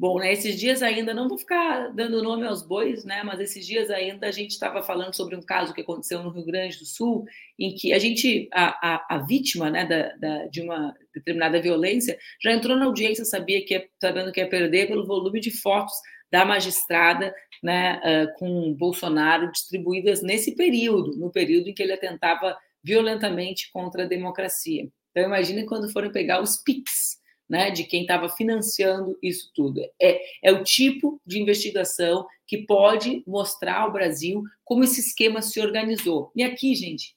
Bom, 0.00 0.18
né, 0.18 0.32
esses 0.32 0.58
dias 0.58 0.82
ainda, 0.82 1.12
não 1.12 1.28
vou 1.28 1.36
ficar 1.36 1.88
dando 1.88 2.22
nome 2.22 2.46
aos 2.46 2.66
bois, 2.66 3.04
né, 3.04 3.22
mas 3.22 3.38
esses 3.38 3.66
dias 3.66 3.90
ainda 3.90 4.28
a 4.28 4.30
gente 4.30 4.52
estava 4.52 4.82
falando 4.82 5.14
sobre 5.14 5.36
um 5.36 5.42
caso 5.42 5.74
que 5.74 5.82
aconteceu 5.82 6.22
no 6.22 6.30
Rio 6.30 6.46
Grande 6.46 6.78
do 6.78 6.86
Sul, 6.86 7.26
em 7.58 7.74
que 7.74 7.92
a 7.92 7.98
gente, 7.98 8.48
a, 8.50 8.94
a, 8.94 9.16
a 9.16 9.18
vítima 9.18 9.68
né, 9.68 9.84
da, 9.84 10.16
da, 10.16 10.46
de 10.46 10.62
uma 10.62 10.94
determinada 11.14 11.60
violência, 11.60 12.18
já 12.42 12.50
entrou 12.50 12.78
na 12.78 12.86
audiência, 12.86 13.26
sabia 13.26 13.62
que 13.62 13.90
sabendo 14.00 14.32
que 14.32 14.40
ia 14.40 14.48
perder 14.48 14.88
pelo 14.88 15.06
volume 15.06 15.38
de 15.38 15.50
fotos 15.50 15.92
da 16.32 16.46
magistrada 16.46 17.34
né, 17.62 18.00
uh, 18.02 18.38
com 18.38 18.72
Bolsonaro 18.72 19.52
distribuídas 19.52 20.22
nesse 20.22 20.56
período, 20.56 21.14
no 21.18 21.30
período 21.30 21.68
em 21.68 21.74
que 21.74 21.82
ele 21.82 21.92
atentava 21.92 22.56
violentamente 22.82 23.70
contra 23.70 24.04
a 24.04 24.08
democracia. 24.08 24.88
Então, 25.10 25.24
imagine 25.24 25.66
quando 25.66 25.92
forem 25.92 26.10
pegar 26.10 26.40
os 26.40 26.56
PICs, 26.56 27.09
né, 27.50 27.68
de 27.72 27.82
quem 27.82 28.02
estava 28.02 28.28
financiando 28.28 29.18
isso 29.20 29.50
tudo. 29.52 29.82
É, 30.00 30.20
é 30.40 30.52
o 30.52 30.62
tipo 30.62 31.20
de 31.26 31.42
investigação 31.42 32.24
que 32.46 32.58
pode 32.58 33.24
mostrar 33.26 33.80
ao 33.80 33.92
Brasil 33.92 34.44
como 34.64 34.84
esse 34.84 35.00
esquema 35.00 35.42
se 35.42 35.60
organizou. 35.60 36.30
E 36.36 36.44
aqui, 36.44 36.76
gente, 36.76 37.16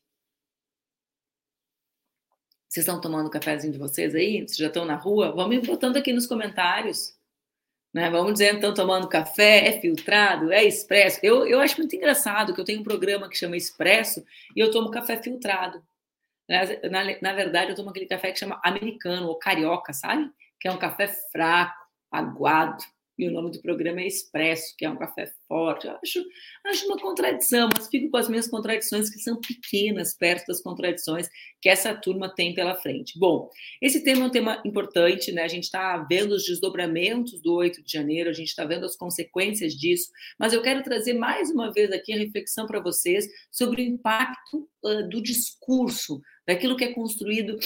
vocês 2.68 2.84
estão 2.84 3.00
tomando 3.00 3.28
o 3.28 3.30
cafezinho 3.30 3.72
de 3.72 3.78
vocês 3.78 4.16
aí? 4.16 4.42
Vocês 4.42 4.58
já 4.58 4.68
estão 4.68 4.86
na 4.86 4.96
rua? 4.96 5.48
Me 5.48 5.60
botando 5.60 5.98
aqui 5.98 6.12
nos 6.12 6.26
comentários. 6.26 7.16
Né? 7.94 8.10
Vamos 8.10 8.34
dizendo, 8.34 8.56
estão 8.56 8.74
tomando 8.74 9.08
café, 9.08 9.68
é 9.68 9.80
filtrado, 9.80 10.52
é 10.52 10.64
expresso. 10.64 11.20
Eu, 11.22 11.46
eu 11.46 11.60
acho 11.60 11.78
muito 11.78 11.96
engraçado 11.96 12.56
que 12.56 12.60
eu 12.60 12.66
tenho 12.66 12.80
um 12.80 12.84
programa 12.84 13.30
que 13.30 13.38
chama 13.38 13.56
Expresso 13.56 14.26
e 14.56 14.60
eu 14.60 14.72
tomo 14.72 14.90
café 14.90 15.22
filtrado. 15.22 15.80
Na, 16.90 17.04
na, 17.22 17.34
verdade, 17.34 17.72
eu 17.72 17.76
tomo 17.76 17.90
aquele 17.90 18.06
café 18.06 18.32
que 18.32 18.40
chama 18.40 18.60
americano 18.64 19.28
ou 19.28 19.40
carioca, 19.40 19.94
sabe? 19.94 20.30
Que 20.60 20.68
é 20.68 20.72
um 20.72 20.78
café 20.78 21.08
fraco, 21.08 21.76
aguado. 22.12 22.84
E 23.18 23.28
o 23.28 23.32
nome 23.32 23.52
do 23.52 23.62
programa 23.62 24.02
é 24.02 24.08
Expresso, 24.08 24.76
que 24.76 24.84
é 24.84 24.90
um 24.90 24.98
café 24.98 25.32
forte. 25.48 25.86
Eu 25.86 25.96
acho, 26.02 26.26
acho 26.66 26.88
uma 26.88 26.98
contradição, 26.98 27.70
mas 27.72 27.88
fico 27.88 28.10
com 28.10 28.18
as 28.18 28.28
minhas 28.28 28.48
contradições, 28.48 29.10
que 29.10 29.20
são 29.20 29.40
pequenas, 29.40 30.16
perto 30.18 30.48
das 30.48 30.62
contradições 30.62 31.30
que 31.62 31.70
essa 31.70 31.94
turma 31.94 32.34
tem 32.34 32.56
pela 32.56 32.74
frente. 32.76 33.18
Bom, 33.20 33.52
esse 33.80 34.04
tema 34.04 34.24
é 34.24 34.26
um 34.26 34.32
tema 34.32 34.62
importante, 34.66 35.32
né? 35.32 35.44
A 35.44 35.48
gente 35.48 35.66
está 35.66 35.98
vendo 36.10 36.32
os 36.32 36.44
desdobramentos 36.44 37.40
do 37.40 37.54
8 37.54 37.84
de 37.84 37.92
janeiro, 37.92 38.32
a 38.32 38.34
gente 38.34 38.50
está 38.50 38.66
vendo 38.66 38.86
as 38.86 38.96
consequências 38.96 39.74
disso, 39.74 40.10
mas 40.40 40.52
eu 40.52 40.64
quero 40.64 40.82
trazer 40.82 41.14
mais 41.14 41.52
uma 41.52 41.72
vez 41.72 41.92
aqui 41.92 42.14
a 42.14 42.18
reflexão 42.18 42.66
para 42.66 42.80
vocês 42.80 43.28
sobre 43.52 43.84
o 43.84 43.86
impacto 43.86 44.68
uh, 44.84 45.08
do 45.08 45.22
discurso 45.22 46.20
daquilo 46.48 46.76
que 46.76 46.84
é 46.84 46.94
construído 46.94 47.58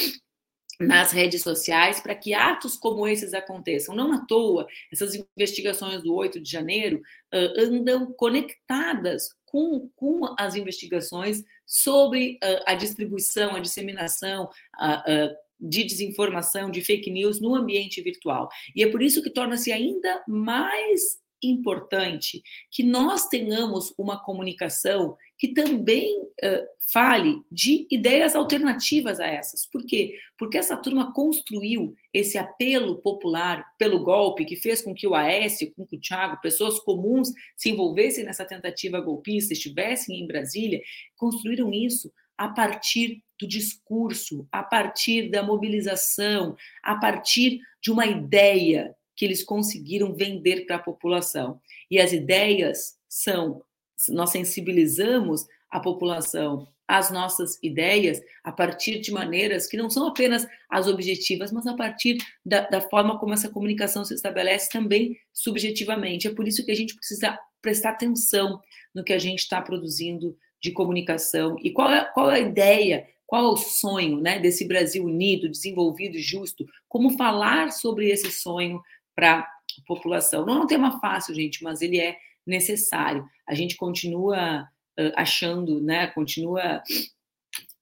nas 0.79 1.11
redes 1.11 1.41
sociais 1.41 1.99
para 1.99 2.15
que 2.15 2.33
atos 2.33 2.75
como 2.75 3.07
esses 3.07 3.33
aconteçam. 3.33 3.95
Não 3.95 4.13
à 4.13 4.25
toa, 4.25 4.67
essas 4.91 5.15
investigações 5.35 6.03
do 6.03 6.13
8 6.13 6.39
de 6.39 6.49
janeiro 6.49 7.01
uh, 7.33 7.61
andam 7.61 8.11
conectadas 8.13 9.29
com, 9.45 9.89
com 9.95 10.35
as 10.37 10.55
investigações 10.55 11.43
sobre 11.65 12.37
uh, 12.43 12.63
a 12.65 12.75
distribuição, 12.75 13.55
a 13.55 13.59
disseminação 13.59 14.45
uh, 14.45 15.35
de 15.59 15.83
desinformação, 15.83 16.69
de 16.69 16.81
fake 16.81 17.09
news 17.09 17.41
no 17.41 17.55
ambiente 17.55 18.01
virtual. 18.01 18.47
E 18.75 18.83
é 18.83 18.91
por 18.91 19.01
isso 19.01 19.23
que 19.23 19.31
torna-se 19.31 19.71
ainda 19.71 20.23
mais 20.27 21.19
importante 21.41 22.41
que 22.71 22.83
nós 22.83 23.27
tenhamos 23.27 23.93
uma 23.97 24.21
comunicação 24.23 25.17
que 25.37 25.49
também 25.49 26.21
uh, 26.21 26.67
fale 26.91 27.41
de 27.51 27.87
ideias 27.91 28.35
alternativas 28.35 29.19
a 29.19 29.27
essas. 29.27 29.65
Por 29.65 29.85
quê? 29.85 30.17
Porque 30.37 30.57
essa 30.57 30.75
turma 30.75 31.13
construiu 31.13 31.95
esse 32.13 32.37
apelo 32.37 32.97
popular 33.01 33.65
pelo 33.77 34.03
golpe, 34.03 34.45
que 34.45 34.55
fez 34.55 34.81
com 34.81 34.95
que 34.95 35.07
o 35.07 35.13
Aécio, 35.13 35.71
com 35.75 35.85
que 35.85 35.95
o 35.95 35.99
Thiago, 35.99 36.41
pessoas 36.41 36.79
comuns 36.79 37.29
se 37.55 37.69
envolvessem 37.69 38.23
nessa 38.23 38.45
tentativa 38.45 38.99
golpista, 38.99 39.53
estivessem 39.53 40.19
em 40.19 40.27
Brasília, 40.27 40.81
construíram 41.15 41.71
isso 41.71 42.11
a 42.37 42.47
partir 42.47 43.23
do 43.39 43.47
discurso, 43.47 44.47
a 44.51 44.63
partir 44.63 45.29
da 45.29 45.43
mobilização, 45.43 46.55
a 46.83 46.95
partir 46.95 47.59
de 47.81 47.91
uma 47.91 48.05
ideia 48.05 48.95
que 49.17 49.25
eles 49.25 49.43
conseguiram 49.43 50.13
vender 50.13 50.65
para 50.67 50.75
a 50.75 50.79
população. 50.79 51.59
E 51.89 51.99
as 51.99 52.13
ideias 52.13 52.95
são: 53.09 53.63
nós 54.09 54.29
sensibilizamos 54.29 55.47
a 55.69 55.79
população 55.79 56.67
às 56.87 57.11
nossas 57.11 57.61
ideias 57.61 58.21
a 58.43 58.51
partir 58.51 58.99
de 58.99 59.11
maneiras 59.11 59.67
que 59.67 59.75
não 59.75 59.89
são 59.89 60.07
apenas 60.07 60.47
as 60.69 60.87
objetivas, 60.87 61.51
mas 61.51 61.67
a 61.67 61.73
partir 61.73 62.17
da, 62.45 62.61
da 62.61 62.79
forma 62.79 63.19
como 63.19 63.33
essa 63.33 63.49
comunicação 63.49 64.05
se 64.05 64.13
estabelece 64.13 64.69
também 64.69 65.17
subjetivamente. 65.33 66.27
É 66.27 66.33
por 66.33 66.47
isso 66.47 66.63
que 66.63 66.71
a 66.71 66.75
gente 66.75 66.95
precisa 66.95 67.37
prestar 67.61 67.89
atenção 67.89 68.61
no 68.95 69.03
que 69.03 69.11
a 69.11 69.19
gente 69.19 69.39
está 69.39 69.61
produzindo 69.61 70.37
de 70.61 70.71
comunicação 70.71 71.57
e 71.61 71.71
qual 71.71 71.91
é, 71.91 72.05
qual 72.05 72.31
é 72.31 72.35
a 72.35 72.39
ideia 72.39 73.05
qual 73.27 73.43
é 73.43 73.47
o 73.49 73.57
sonho 73.57 74.21
né, 74.21 74.39
desse 74.39 74.65
Brasil 74.65 75.03
unido, 75.03 75.49
desenvolvido 75.49 76.15
e 76.15 76.21
justo? 76.21 76.65
Como 76.87 77.17
falar 77.17 77.73
sobre 77.73 78.09
esse 78.09 78.31
sonho 78.31 78.81
para 79.17 79.39
a 79.39 79.47
população. 79.87 80.45
Não 80.45 80.57
é 80.57 80.59
um 80.59 80.67
tema 80.67 80.99
fácil, 80.99 81.33
gente, 81.33 81.63
mas 81.63 81.81
ele 81.81 81.99
é 81.99 82.15
necessário. 82.45 83.27
A 83.47 83.55
gente 83.55 83.75
continua 83.75 84.69
achando, 85.15 85.81
né, 85.81 86.05
continua 86.07 86.83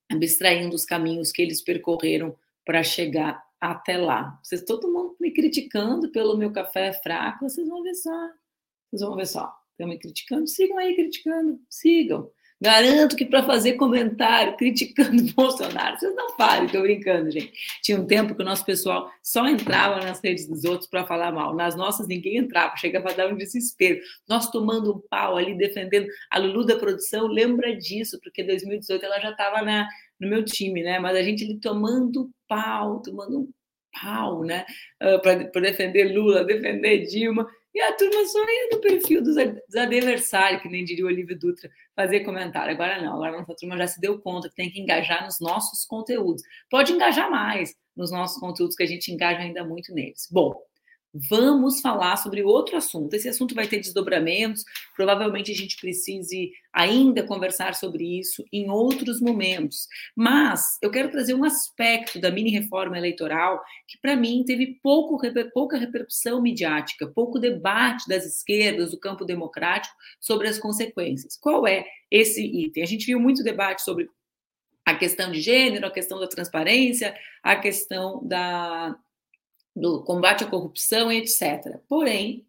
abstraindo 0.10 0.74
os 0.74 0.86
caminhos 0.86 1.32
que 1.32 1.42
eles 1.42 1.62
percorreram 1.62 2.36
para 2.66 2.84
chegar 2.84 3.44
até 3.60 3.98
lá. 3.98 4.40
Vocês 4.42 4.64
todo 4.64 4.92
mundo 4.92 5.18
me 5.20 5.32
criticando 5.32 6.10
pelo 6.10 6.38
meu 6.38 6.54
café 6.54 6.94
fraco, 6.94 7.50
vocês 7.50 7.68
vão 7.68 7.84
ver 7.84 7.96
só. 7.96 8.30
Vocês 8.90 9.02
vão 9.02 9.16
ver 9.16 9.28
só. 9.28 9.54
Estão 9.72 9.88
me 9.88 10.00
criticando? 10.00 10.48
Sigam 10.48 10.78
aí 10.78 10.96
criticando, 10.96 11.60
sigam. 11.70 12.32
Garanto 12.62 13.18
que 13.18 13.26
para 13.26 13.44
fazer 13.44 13.74
comentário 13.74 14.56
criticando 14.56 15.22
o 15.30 15.34
Bolsonaro, 15.34 16.00
vocês 16.00 16.16
não 16.16 16.36
falem, 16.38 16.66
estou 16.66 16.82
brincando, 16.82 17.30
gente. 17.30 17.52
Tinha 17.82 18.00
um 18.00 18.08
tempo 18.08 18.34
que 18.34 18.42
o 18.42 18.46
nosso 18.46 18.66
pessoal 18.66 19.12
só 19.22 19.48
entrava 19.48 20.00
nas 20.00 20.22
redes 20.24 20.48
dos 20.48 20.64
outros 20.64 20.90
para 20.90 21.06
falar 21.06 21.34
mal. 21.34 21.54
Nas 21.54 21.76
nossas, 21.76 22.08
ninguém 22.08 22.38
entrava, 22.38 22.78
chegava 22.78 23.10
a 23.10 23.14
dar 23.14 23.28
um 23.28 23.36
desespero. 23.36 24.00
Nós 24.28 24.50
tomando 24.50 24.96
um 24.96 25.02
pau 25.10 25.36
ali, 25.36 25.54
defendendo. 25.54 26.08
A 26.32 26.40
Lulu 26.40 26.66
da 26.66 26.78
produção 26.78 27.28
lembra 27.28 27.76
disso, 27.76 28.20
porque 28.24 28.42
em 28.42 28.48
2018 28.48 29.06
ela 29.06 29.20
já 29.20 29.32
estava 29.32 29.62
no 30.20 30.30
meu 30.30 30.44
time, 30.46 30.82
né? 30.82 30.98
Mas 30.98 31.18
a 31.18 31.24
gente 31.24 31.44
ali 31.44 31.60
tomando 31.60 32.32
pau, 32.48 33.02
tomando 33.02 33.42
um 33.42 33.50
pau, 34.02 34.44
né? 34.46 34.66
Uh, 35.04 35.22
para 35.22 35.62
defender 35.62 36.16
Lula, 36.16 36.46
defender 36.46 37.06
Dilma. 37.06 37.46
E 37.76 37.82
a 37.82 37.92
turma 37.92 38.26
só 38.26 38.40
ia 38.40 38.70
no 38.72 38.80
perfil 38.80 39.22
dos, 39.22 39.36
adversários, 39.76 40.62
que 40.62 40.70
nem 40.70 40.86
diria 40.86 41.04
o 41.04 41.08
Olívio 41.10 41.38
Dutra, 41.38 41.70
fazer 41.94 42.22
comentário. 42.22 42.72
Agora 42.74 43.02
não, 43.02 43.16
agora 43.16 43.36
a 43.36 43.40
nossa 43.40 43.54
turma 43.54 43.78
já 43.78 43.86
se 43.86 44.00
deu 44.00 44.18
conta 44.18 44.48
que 44.48 44.56
tem 44.56 44.72
que 44.72 44.80
engajar 44.80 45.26
nos 45.26 45.42
nossos 45.42 45.84
conteúdos. 45.84 46.42
Pode 46.70 46.94
engajar 46.94 47.30
mais 47.30 47.76
nos 47.94 48.12
nossos 48.12 48.40
conteúdos, 48.40 48.78
que 48.78 48.84
a 48.84 48.88
gente 48.88 49.12
engaja 49.12 49.40
ainda 49.40 49.66
muito 49.66 49.94
neles. 49.94 50.30
Bom, 50.32 50.56
vamos 51.30 51.80
falar 51.80 52.18
sobre 52.18 52.44
outro 52.44 52.76
assunto. 52.76 53.14
Esse 53.14 53.30
assunto 53.30 53.56
vai 53.56 53.68
ter 53.68 53.80
desdobramentos, 53.80 54.64
provavelmente 54.96 55.52
a 55.52 55.56
gente 55.56 55.78
precise 55.80 56.52
ainda 56.74 57.24
conversar 57.24 57.74
sobre 57.74 58.20
isso 58.20 58.44
em 58.52 58.70
outros 58.70 59.22
momentos. 59.22 59.88
Mas 60.16 60.78
eu 60.82 60.92
quero 60.92 61.10
trazer 61.10 61.34
um 61.34 61.46
aspecto 61.46 62.20
da 62.20 62.30
mini 62.30 62.52
reforma 62.52 62.98
eleitoral 62.98 63.64
que, 63.88 63.98
para 63.98 64.16
mim, 64.16 64.44
teve 64.46 64.78
pouco, 64.84 65.18
pouca 65.54 65.78
repercussão 65.78 66.42
midiática, 66.42 67.08
pouco 67.08 67.40
debate 67.40 68.08
das 68.10 68.26
esquerdas, 68.26 68.92
do 68.92 69.00
campo 69.00 69.24
democrático, 69.24 69.96
sobre 70.20 70.50
as 70.50 70.60
consequências. 70.60 71.38
Qual 71.38 71.66
é 71.66 71.86
esse 72.12 72.44
item? 72.44 72.84
A 72.84 72.88
gente 72.88 73.06
viu 73.06 73.20
muito 73.20 73.44
debate 73.44 73.82
sobre 73.82 74.10
a 74.86 74.94
questão 74.94 75.32
de 75.32 75.42
gênero, 75.42 75.88
a 75.88 75.92
questão 75.92 76.20
da 76.20 76.28
transparência, 76.28 77.16
a 77.42 77.56
questão 77.56 78.22
da 78.24 78.96
do 79.76 80.04
combate 80.04 80.44
à 80.44 80.48
corrupção, 80.48 81.12
etc. 81.12 81.80
Porém, 81.88 82.48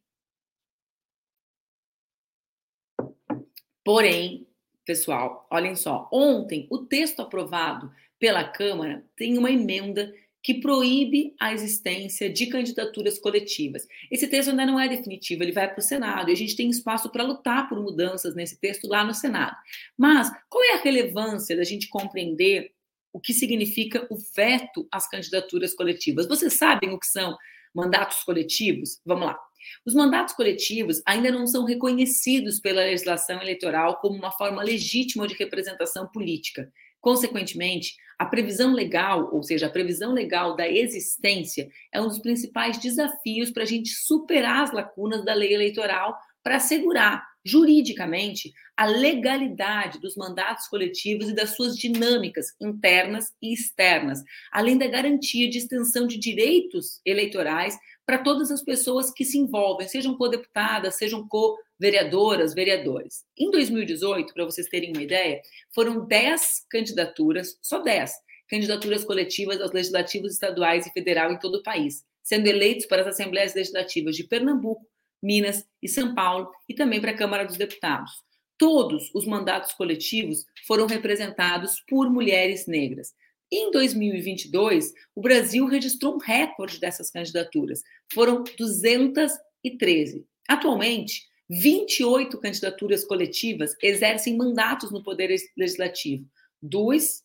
porém, 3.85 4.47
pessoal, 4.85 5.47
olhem 5.51 5.75
só, 5.75 6.09
ontem 6.13 6.67
o 6.71 6.79
texto 6.79 7.21
aprovado 7.21 7.93
pela 8.19 8.45
Câmara 8.45 9.05
tem 9.17 9.37
uma 9.37 9.51
emenda 9.51 10.15
que 10.47 10.55
proíbe 10.61 11.35
a 11.41 11.53
existência 11.53 12.33
de 12.33 12.47
candidaturas 12.47 13.19
coletivas. 13.19 13.85
Esse 14.09 14.29
texto 14.29 14.51
ainda 14.51 14.65
não 14.65 14.79
é 14.79 14.89
definitivo, 14.89 15.43
ele 15.43 15.51
vai 15.51 15.69
para 15.69 15.81
o 15.81 15.83
Senado 15.83 16.31
e 16.31 16.33
a 16.33 16.37
gente 16.37 16.55
tem 16.55 16.71
espaço 16.71 17.11
para 17.11 17.25
lutar 17.25 17.69
por 17.69 17.83
mudanças 17.83 18.33
nesse 18.37 18.57
texto 18.61 18.87
lá 18.87 19.03
no 19.03 19.13
Senado. 19.13 19.57
Mas 19.99 20.31
qual 20.49 20.63
é 20.63 20.75
a 20.75 20.83
relevância 20.83 21.57
da 21.57 21.65
gente 21.65 21.89
compreender 21.89 22.76
o 23.17 23.21
que 23.21 23.33
significa 23.33 24.07
o 24.11 24.19
veto 24.37 24.87
às 24.93 25.09
candidaturas 25.09 25.73
coletivas. 25.73 26.29
Vocês 26.29 26.53
sabem 26.53 26.91
o 26.91 26.99
que 26.99 27.07
são 27.07 27.35
mandatos 27.75 28.23
coletivos? 28.23 29.01
Vamos 29.07 29.29
lá. 29.29 29.39
Os 29.87 29.95
mandatos 29.95 30.35
coletivos 30.35 31.01
ainda 31.07 31.31
não 31.31 31.47
são 31.47 31.65
reconhecidos 31.65 32.61
pela 32.61 32.83
legislação 32.83 33.41
eleitoral 33.41 34.01
como 34.01 34.19
uma 34.19 34.31
forma 34.31 34.63
legítima 34.63 35.27
de 35.27 35.33
representação 35.33 36.07
política. 36.09 36.71
Consequentemente, 37.01 37.97
a 38.19 38.27
previsão 38.27 38.75
legal, 38.75 39.31
ou 39.33 39.43
seja, 39.43 39.67
a 39.67 39.71
previsão 39.71 40.13
legal 40.13 40.55
da 40.55 40.69
existência, 40.69 41.71
é 41.91 41.99
um 41.99 42.09
dos 42.09 42.19
principais 42.19 42.77
desafios 42.77 43.51
para 43.51 43.63
a 43.63 43.67
gente 43.67 43.89
superar 43.95 44.65
as 44.65 44.73
lacunas 44.73 45.25
da 45.25 45.33
lei 45.33 45.55
eleitoral 45.55 46.15
para 46.43 46.57
assegurar 46.57 47.27
juridicamente 47.47 48.53
a 48.77 48.87
legalidade 48.87 50.01
dos 50.01 50.17
mandatos 50.17 50.67
coletivos 50.67 51.29
e 51.29 51.35
das 51.35 51.55
suas 51.55 51.77
dinâmicas 51.77 52.49
internas 52.61 53.33
e 53.41 53.55
externas, 53.55 54.23
além 54.53 54.77
da 54.77 54.89
garantia 54.89 55.49
de 55.49 55.59
extensão 55.59 56.07
de 56.07 56.19
direitos 56.19 57.01
eleitorais 57.07 57.79
para 58.05 58.19
todas 58.19 58.51
as 58.51 58.63
pessoas 58.63 59.13
que 59.13 59.25
se 59.25 59.39
envolvem, 59.39 59.87
sejam 59.89 60.17
co-deputadas, 60.17 60.97
sejam 60.97 61.27
co-vereadoras, 61.29 62.53
vereadores. 62.53 63.25
Em 63.39 63.51
2018, 63.51 64.35
para 64.35 64.45
vocês 64.45 64.69
terem 64.69 64.93
uma 64.93 65.03
ideia, 65.03 65.41
foram 65.75 66.05
10 66.05 66.67
candidaturas, 66.69 67.57
só 67.63 67.79
10 67.79 68.13
candidaturas 68.49 69.05
coletivas 69.05 69.61
aos 69.61 69.73
legislativos 69.73 70.33
estaduais 70.33 70.87
e 70.87 70.93
federal 70.93 71.33
em 71.33 71.39
todo 71.39 71.57
o 71.57 71.63
país, 71.63 72.05
sendo 72.23 72.47
eleitos 72.47 72.87
para 72.87 73.03
as 73.03 73.09
assembleias 73.09 73.55
legislativas 73.55 74.17
de 74.17 74.25
Pernambuco, 74.25 74.87
Minas 75.27 75.67
e 75.83 75.89
São 75.89 76.15
Paulo 76.15 76.53
e 76.69 76.75
também 76.75 77.01
para 77.01 77.11
a 77.11 77.17
Câmara 77.17 77.45
dos 77.45 77.57
Deputados. 77.57 78.13
Todos 78.57 79.11
os 79.13 79.27
mandatos 79.27 79.73
coletivos 79.75 80.47
foram 80.67 80.87
representados 80.87 81.83
por 81.89 82.09
mulheres 82.09 82.69
negras. 82.69 83.13
Em 83.51 83.73
2022, 83.73 84.93
o 85.15 85.21
Brasil 85.21 85.67
registrou 85.67 86.15
um 86.15 86.19
recorde 86.19 86.79
dessas 86.79 87.11
candidaturas. 87.11 87.83
Foram 88.13 88.45
213. 88.57 90.25
Atualmente, 90.49 91.25
28 91.51 92.39
candidaturas 92.39 93.05
coletivas 93.05 93.75
exercem 93.83 94.37
mandatos 94.37 94.93
no 94.93 95.03
Poder 95.03 95.35
Legislativo. 95.57 96.25
Dois, 96.63 97.23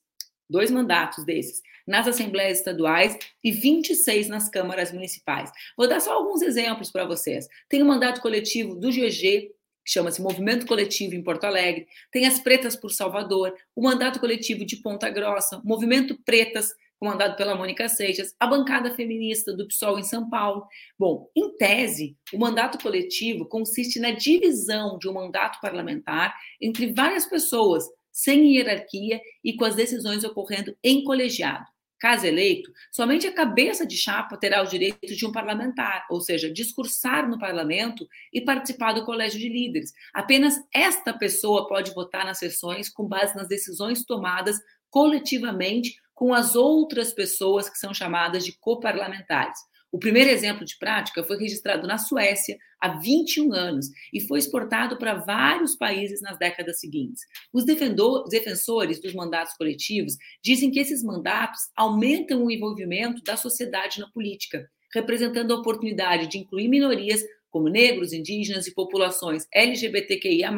dois 0.52 0.70
mandatos 0.70 1.24
desses 1.24 1.62
nas 1.88 2.08
assembleias 2.08 2.60
estaduais 2.60 3.18
e 3.44 3.52
26 3.52 4.28
nas 4.28 4.50
câmaras 4.50 4.92
municipais. 4.92 5.52
Vou 5.76 5.88
dar 5.88 6.00
só 6.00 6.14
alguns 6.14 6.42
exemplos 6.42 6.92
para 6.92 7.06
vocês. 7.06 7.48
Tem 7.68 7.82
o 7.82 7.86
mandato 7.86 8.22
coletivo 8.22 8.76
do 8.76 8.90
GG, 8.90 9.52
que 9.84 9.92
chama-se 9.92 10.22
Movimento 10.22 10.68
Coletivo 10.68 11.16
em 11.16 11.24
Porto 11.24 11.46
Alegre, 11.46 11.88
tem 12.12 12.28
as 12.28 12.40
Pretas 12.40 12.76
por 12.76 12.92
Salvador, 12.92 13.54
o 13.76 13.82
mandato 13.82 14.20
coletivo 14.20 14.64
de 14.64 14.78
Ponta 14.78 15.10
Grossa, 15.10 15.60
Movimento 15.66 16.16
Pretas, 16.24 16.70
comandado 17.00 17.36
pela 17.36 17.56
Mônica 17.56 17.90
Seixas, 17.90 18.36
a 18.40 18.46
bancada 18.46 18.94
feminista 18.94 19.52
do 19.52 19.68
PSOL 19.68 19.98
em 19.98 20.04
São 20.04 20.30
Paulo. 20.30 20.68
Bom, 21.00 21.28
em 21.36 21.58
tese, 21.58 22.16
o 22.32 22.38
mandato 22.38 22.78
coletivo 22.78 23.48
consiste 23.48 24.00
na 24.00 24.12
divisão 24.12 25.00
de 25.00 25.10
um 25.10 25.14
mandato 25.14 25.60
parlamentar 25.60 26.36
entre 26.62 26.94
várias 26.94 27.26
pessoas, 27.26 27.86
sem 28.12 28.56
hierarquia 28.56 29.20
e 29.44 29.54
com 29.56 29.66
as 29.66 29.76
decisões 29.76 30.24
ocorrendo 30.24 30.76
em 30.84 31.04
colegiado. 31.04 31.66
Caso 32.02 32.26
eleito, 32.26 32.72
somente 32.92 33.28
a 33.28 33.32
cabeça 33.32 33.86
de 33.86 33.96
chapa 33.96 34.36
terá 34.36 34.64
o 34.64 34.68
direito 34.68 35.16
de 35.16 35.24
um 35.24 35.32
parlamentar, 35.32 36.08
ou 36.10 36.20
seja, 36.20 36.52
discursar 36.52 37.30
no 37.30 37.38
parlamento 37.38 38.08
e 38.34 38.42
participar 38.42 38.94
do 38.94 39.06
colégio 39.06 39.40
de 39.40 39.48
líderes. 39.48 39.94
Apenas 40.12 40.56
esta 40.74 41.14
pessoa 41.14 41.68
pode 41.68 41.94
votar 41.94 42.26
nas 42.26 42.40
sessões 42.40 42.90
com 42.90 43.08
base 43.08 43.36
nas 43.36 43.48
decisões 43.48 44.04
tomadas 44.04 44.60
coletivamente 44.90 45.96
com 46.16 46.34
as 46.34 46.56
outras 46.56 47.14
pessoas 47.14 47.70
que 47.70 47.78
são 47.78 47.94
chamadas 47.94 48.44
de 48.44 48.58
coparlamentares. 48.60 49.60
O 49.92 50.00
primeiro 50.00 50.30
exemplo 50.30 50.64
de 50.64 50.78
prática 50.78 51.22
foi 51.22 51.38
registrado 51.38 51.86
na 51.86 51.98
Suécia 51.98 52.58
há 52.80 52.98
21 53.00 53.54
anos 53.54 53.88
e 54.14 54.22
foi 54.22 54.40
exportado 54.40 54.98
para 54.98 55.16
vários 55.16 55.76
países 55.76 56.22
nas 56.22 56.40
décadas 56.40 56.80
seguintes. 56.80 57.24
Os 57.52 57.66
defensores 57.66 59.02
dos 59.02 59.14
mandatos 59.14 59.54
coletivos 59.58 60.16
dizem 60.42 60.72
que 60.72 60.80
esses 60.80 61.04
mandatos 61.04 61.60
aumentam 61.76 62.46
o 62.46 62.50
envolvimento 62.50 63.22
da 63.24 63.36
sociedade 63.36 64.00
na 64.00 64.10
política, 64.10 64.66
representando 64.94 65.54
a 65.54 65.58
oportunidade 65.60 66.28
de 66.28 66.38
incluir 66.38 66.70
minorias 66.70 67.22
como 67.50 67.68
negros, 67.68 68.14
indígenas 68.14 68.68
e 68.68 68.74
populações 68.74 69.46
LGBTQIA, 69.54 70.50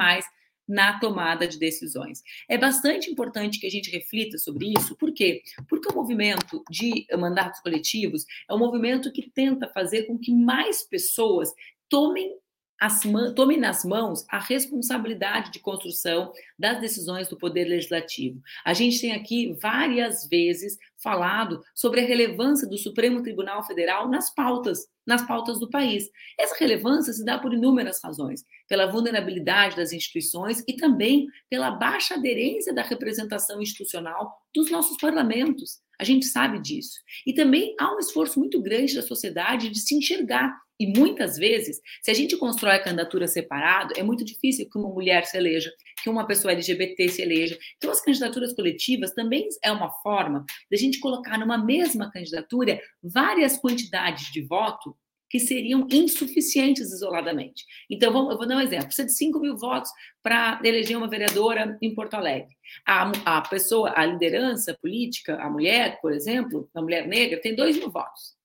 na 0.67 0.99
tomada 0.99 1.47
de 1.47 1.59
decisões. 1.59 2.21
É 2.49 2.57
bastante 2.57 3.09
importante 3.09 3.59
que 3.59 3.67
a 3.67 3.69
gente 3.69 3.91
reflita 3.91 4.37
sobre 4.37 4.73
isso, 4.77 4.95
por 4.95 5.13
quê? 5.13 5.41
Porque 5.67 5.91
o 5.91 5.95
movimento 5.95 6.63
de 6.69 7.05
mandatos 7.17 7.59
coletivos 7.61 8.25
é 8.49 8.53
um 8.53 8.59
movimento 8.59 9.11
que 9.11 9.29
tenta 9.29 9.67
fazer 9.67 10.03
com 10.03 10.17
que 10.17 10.33
mais 10.33 10.87
pessoas 10.87 11.49
tomem 11.89 12.35
as, 12.83 12.99
tome 13.33 13.55
nas 13.55 13.85
mãos 13.85 14.25
a 14.29 14.37
responsabilidade 14.37 15.51
de 15.51 15.59
construção 15.59 16.33
das 16.59 16.81
decisões 16.81 17.29
do 17.29 17.37
Poder 17.37 17.63
Legislativo. 17.63 18.41
A 18.65 18.73
gente 18.73 18.99
tem 18.99 19.13
aqui 19.13 19.57
várias 19.61 20.27
vezes 20.27 20.77
falado 21.01 21.63
sobre 21.73 22.01
a 22.01 22.05
relevância 22.05 22.67
do 22.67 22.77
Supremo 22.77 23.23
Tribunal 23.23 23.63
Federal 23.63 24.09
nas 24.09 24.33
pautas, 24.35 24.79
nas 25.07 25.25
pautas 25.25 25.61
do 25.61 25.69
país. 25.69 26.09
Essa 26.37 26.57
relevância 26.59 27.13
se 27.13 27.23
dá 27.23 27.39
por 27.39 27.53
inúmeras 27.53 28.01
razões, 28.03 28.43
pela 28.67 28.87
vulnerabilidade 28.87 29.77
das 29.77 29.93
instituições 29.93 30.61
e 30.67 30.75
também 30.75 31.27
pela 31.49 31.71
baixa 31.71 32.15
aderência 32.15 32.73
da 32.73 32.81
representação 32.81 33.61
institucional 33.61 34.29
dos 34.53 34.69
nossos 34.69 34.97
parlamentos. 34.97 35.79
A 36.03 36.05
gente 36.05 36.25
sabe 36.25 36.59
disso. 36.59 36.99
E 37.25 37.33
também 37.33 37.73
há 37.79 37.95
um 37.95 37.97
esforço 37.97 38.37
muito 38.37 38.61
grande 38.61 38.93
da 38.93 39.01
sociedade 39.01 39.69
de 39.69 39.79
se 39.79 39.95
enxergar 39.95 40.53
e 40.77 40.85
muitas 40.85 41.37
vezes, 41.37 41.79
se 42.01 42.11
a 42.11 42.13
gente 42.13 42.35
constrói 42.35 42.75
a 42.75 42.83
candidatura 42.83 43.25
separado, 43.25 43.93
é 43.95 44.03
muito 44.03 44.25
difícil 44.25 44.69
que 44.69 44.77
uma 44.77 44.89
mulher 44.89 45.25
se 45.25 45.37
eleja, 45.37 45.71
que 46.03 46.09
uma 46.09 46.27
pessoa 46.27 46.51
LGBT 46.51 47.07
se 47.07 47.21
eleja. 47.21 47.57
Então, 47.77 47.89
as 47.89 48.01
candidaturas 48.01 48.53
coletivas 48.53 49.13
também 49.13 49.47
é 49.63 49.71
uma 49.71 49.89
forma 50.01 50.43
de 50.69 50.75
a 50.75 50.77
gente 50.77 50.99
colocar 50.99 51.37
numa 51.37 51.57
mesma 51.57 52.11
candidatura 52.11 52.81
várias 53.01 53.57
quantidades 53.57 54.29
de 54.29 54.41
voto 54.41 54.93
que 55.33 55.39
seriam 55.39 55.87
insuficientes 55.89 56.91
isoladamente. 56.91 57.65
Então, 57.89 58.13
vamos, 58.13 58.33
eu 58.33 58.37
vou 58.37 58.47
dar 58.47 58.57
um 58.57 58.61
exemplo. 58.61 58.85
Precisa 58.85 59.07
de 59.07 59.15
5 59.15 59.39
mil 59.39 59.57
votos 59.57 59.89
para 60.21 60.61
eleger 60.63 60.95
uma 60.95 61.09
vereadora 61.09 61.75
em 61.81 61.95
Porto 61.95 62.13
Alegre. 62.13 62.55
A, 62.85 63.11
a 63.25 63.41
pessoa, 63.41 63.91
a 63.95 64.05
liderança 64.05 64.77
política, 64.79 65.35
a 65.41 65.49
mulher, 65.49 65.99
por 66.03 66.13
exemplo, 66.13 66.69
a 66.75 66.83
mulher 66.83 67.07
negra, 67.07 67.41
tem 67.41 67.55
2 67.55 67.77
mil 67.77 67.89
votos 67.89 68.35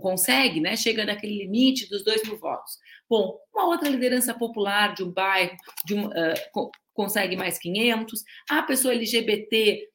consegue, 0.00 0.58
né, 0.58 0.74
chega 0.74 1.04
naquele 1.04 1.36
limite 1.36 1.86
dos 1.90 2.02
dois 2.02 2.22
mil 2.22 2.38
votos. 2.38 2.78
Bom, 3.06 3.38
uma 3.52 3.66
outra 3.66 3.90
liderança 3.90 4.32
popular 4.32 4.94
de 4.94 5.04
um 5.04 5.12
bairro 5.12 5.54
de 5.84 5.92
um, 5.92 6.06
uh, 6.06 6.70
consegue 6.94 7.36
mais 7.36 7.58
500, 7.58 8.24
a 8.48 8.62
pessoa 8.62 8.94
LGBT 8.94 9.86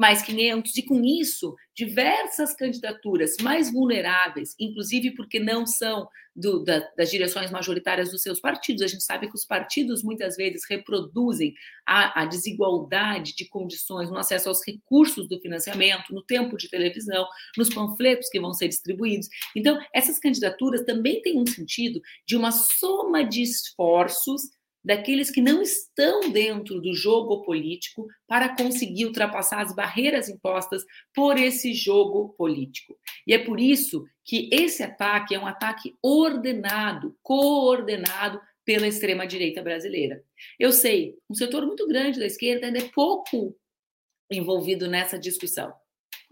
mais 0.00 0.22
500, 0.22 0.78
e 0.78 0.82
com 0.82 1.04
isso, 1.04 1.54
diversas 1.76 2.54
candidaturas 2.54 3.36
mais 3.42 3.70
vulneráveis, 3.70 4.54
inclusive 4.58 5.14
porque 5.14 5.38
não 5.38 5.66
são 5.66 6.08
do, 6.34 6.64
da, 6.64 6.80
das 6.96 7.10
direções 7.10 7.50
majoritárias 7.50 8.10
dos 8.10 8.22
seus 8.22 8.40
partidos. 8.40 8.80
A 8.80 8.86
gente 8.86 9.02
sabe 9.02 9.28
que 9.28 9.34
os 9.34 9.44
partidos 9.44 10.02
muitas 10.02 10.36
vezes 10.36 10.62
reproduzem 10.70 11.52
a, 11.86 12.22
a 12.22 12.24
desigualdade 12.24 13.34
de 13.36 13.46
condições 13.46 14.10
no 14.10 14.16
acesso 14.16 14.48
aos 14.48 14.66
recursos 14.66 15.28
do 15.28 15.38
financiamento, 15.38 16.14
no 16.14 16.24
tempo 16.24 16.56
de 16.56 16.70
televisão, 16.70 17.26
nos 17.58 17.68
panfletos 17.68 18.30
que 18.30 18.40
vão 18.40 18.54
ser 18.54 18.68
distribuídos. 18.68 19.28
Então, 19.54 19.78
essas 19.94 20.18
candidaturas 20.18 20.82
também 20.86 21.20
têm 21.20 21.38
um 21.38 21.46
sentido 21.46 22.00
de 22.26 22.38
uma 22.38 22.52
soma 22.52 23.22
de 23.22 23.42
esforços 23.42 24.48
daqueles 24.84 25.30
que 25.30 25.40
não 25.40 25.62
estão 25.62 26.30
dentro 26.30 26.80
do 26.80 26.92
jogo 26.94 27.42
político 27.42 28.06
para 28.26 28.56
conseguir 28.56 29.06
ultrapassar 29.06 29.60
as 29.60 29.72
barreiras 29.74 30.28
impostas 30.28 30.84
por 31.14 31.38
esse 31.38 31.72
jogo 31.74 32.30
político. 32.30 32.98
E 33.26 33.34
é 33.34 33.38
por 33.38 33.60
isso 33.60 34.04
que 34.24 34.48
esse 34.52 34.82
ataque 34.82 35.34
é 35.34 35.38
um 35.38 35.46
ataque 35.46 35.94
ordenado, 36.02 37.16
coordenado 37.22 38.40
pela 38.64 38.86
extrema-direita 38.86 39.62
brasileira. 39.62 40.22
Eu 40.58 40.72
sei, 40.72 41.18
um 41.28 41.34
setor 41.34 41.66
muito 41.66 41.86
grande 41.86 42.18
da 42.18 42.26
esquerda 42.26 42.66
ainda 42.66 42.78
é 42.78 42.88
pouco 42.88 43.54
envolvido 44.30 44.88
nessa 44.88 45.18
discussão. 45.18 45.74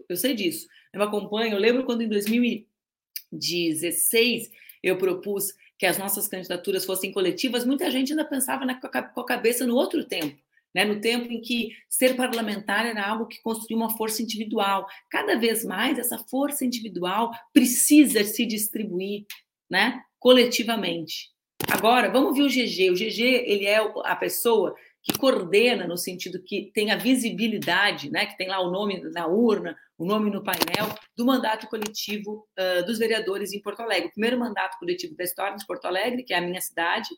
Eu 0.07 0.15
sei 0.15 0.33
disso. 0.33 0.67
Eu 0.93 1.03
acompanho, 1.03 1.53
eu 1.53 1.59
lembro 1.59 1.85
quando 1.85 2.01
em 2.01 2.09
2016 2.09 4.49
eu 4.81 4.97
propus 4.97 5.53
que 5.79 5.85
as 5.85 5.97
nossas 5.97 6.27
candidaturas 6.27 6.83
fossem 6.83 7.09
coletivas, 7.09 7.65
muita 7.65 7.89
gente 7.89 8.11
ainda 8.11 8.25
pensava 8.25 8.65
na, 8.65 8.79
com 8.79 9.21
a 9.21 9.25
cabeça 9.25 9.65
no 9.65 9.75
outro 9.75 10.03
tempo. 10.03 10.37
Né, 10.75 10.85
no 10.85 11.01
tempo 11.01 11.31
em 11.31 11.41
que 11.41 11.71
ser 11.89 12.15
parlamentar 12.15 12.85
era 12.85 13.03
algo 13.03 13.25
que 13.25 13.41
construía 13.41 13.75
uma 13.75 13.97
força 13.97 14.21
individual. 14.21 14.85
Cada 15.09 15.35
vez 15.35 15.65
mais, 15.65 15.97
essa 15.97 16.19
força 16.19 16.63
individual 16.63 17.31
precisa 17.51 18.23
se 18.23 18.45
distribuir 18.45 19.25
né, 19.67 19.99
coletivamente. 20.19 21.31
Agora, 21.67 22.09
vamos 22.09 22.37
ver 22.37 22.43
o 22.43 22.47
GG. 22.47 22.91
O 22.91 22.93
GG 22.93 23.21
ele 23.45 23.65
é 23.65 23.77
a 24.05 24.15
pessoa 24.15 24.75
que 25.01 25.17
coordena 25.17 25.87
no 25.87 25.97
sentido 25.97 26.41
que 26.43 26.71
tem 26.73 26.91
a 26.91 26.97
visibilidade, 26.97 28.09
né, 28.11 28.25
que 28.25 28.37
tem 28.37 28.47
lá 28.47 28.59
o 28.59 28.69
nome 28.69 28.99
na 29.11 29.27
urna, 29.27 29.77
o 29.97 30.05
nome 30.05 30.29
no 30.29 30.43
painel 30.43 30.93
do 31.15 31.25
mandato 31.25 31.67
coletivo 31.67 32.47
uh, 32.57 32.85
dos 32.85 32.99
vereadores 32.99 33.53
em 33.53 33.61
Porto 33.61 33.81
Alegre. 33.81 34.09
O 34.09 34.11
primeiro 34.11 34.39
mandato 34.39 34.77
coletivo 34.77 35.15
da 35.15 35.23
história 35.23 35.57
de 35.57 35.65
Porto 35.65 35.85
Alegre, 35.85 36.23
que 36.23 36.33
é 36.33 36.37
a 36.37 36.41
minha 36.41 36.61
cidade. 36.61 37.09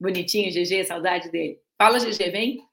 Bonitinho, 0.00 0.50
GG, 0.50 0.84
saudade 0.84 1.30
dele. 1.30 1.60
Fala, 1.80 1.98
GG, 1.98 2.30
vem. 2.30 2.66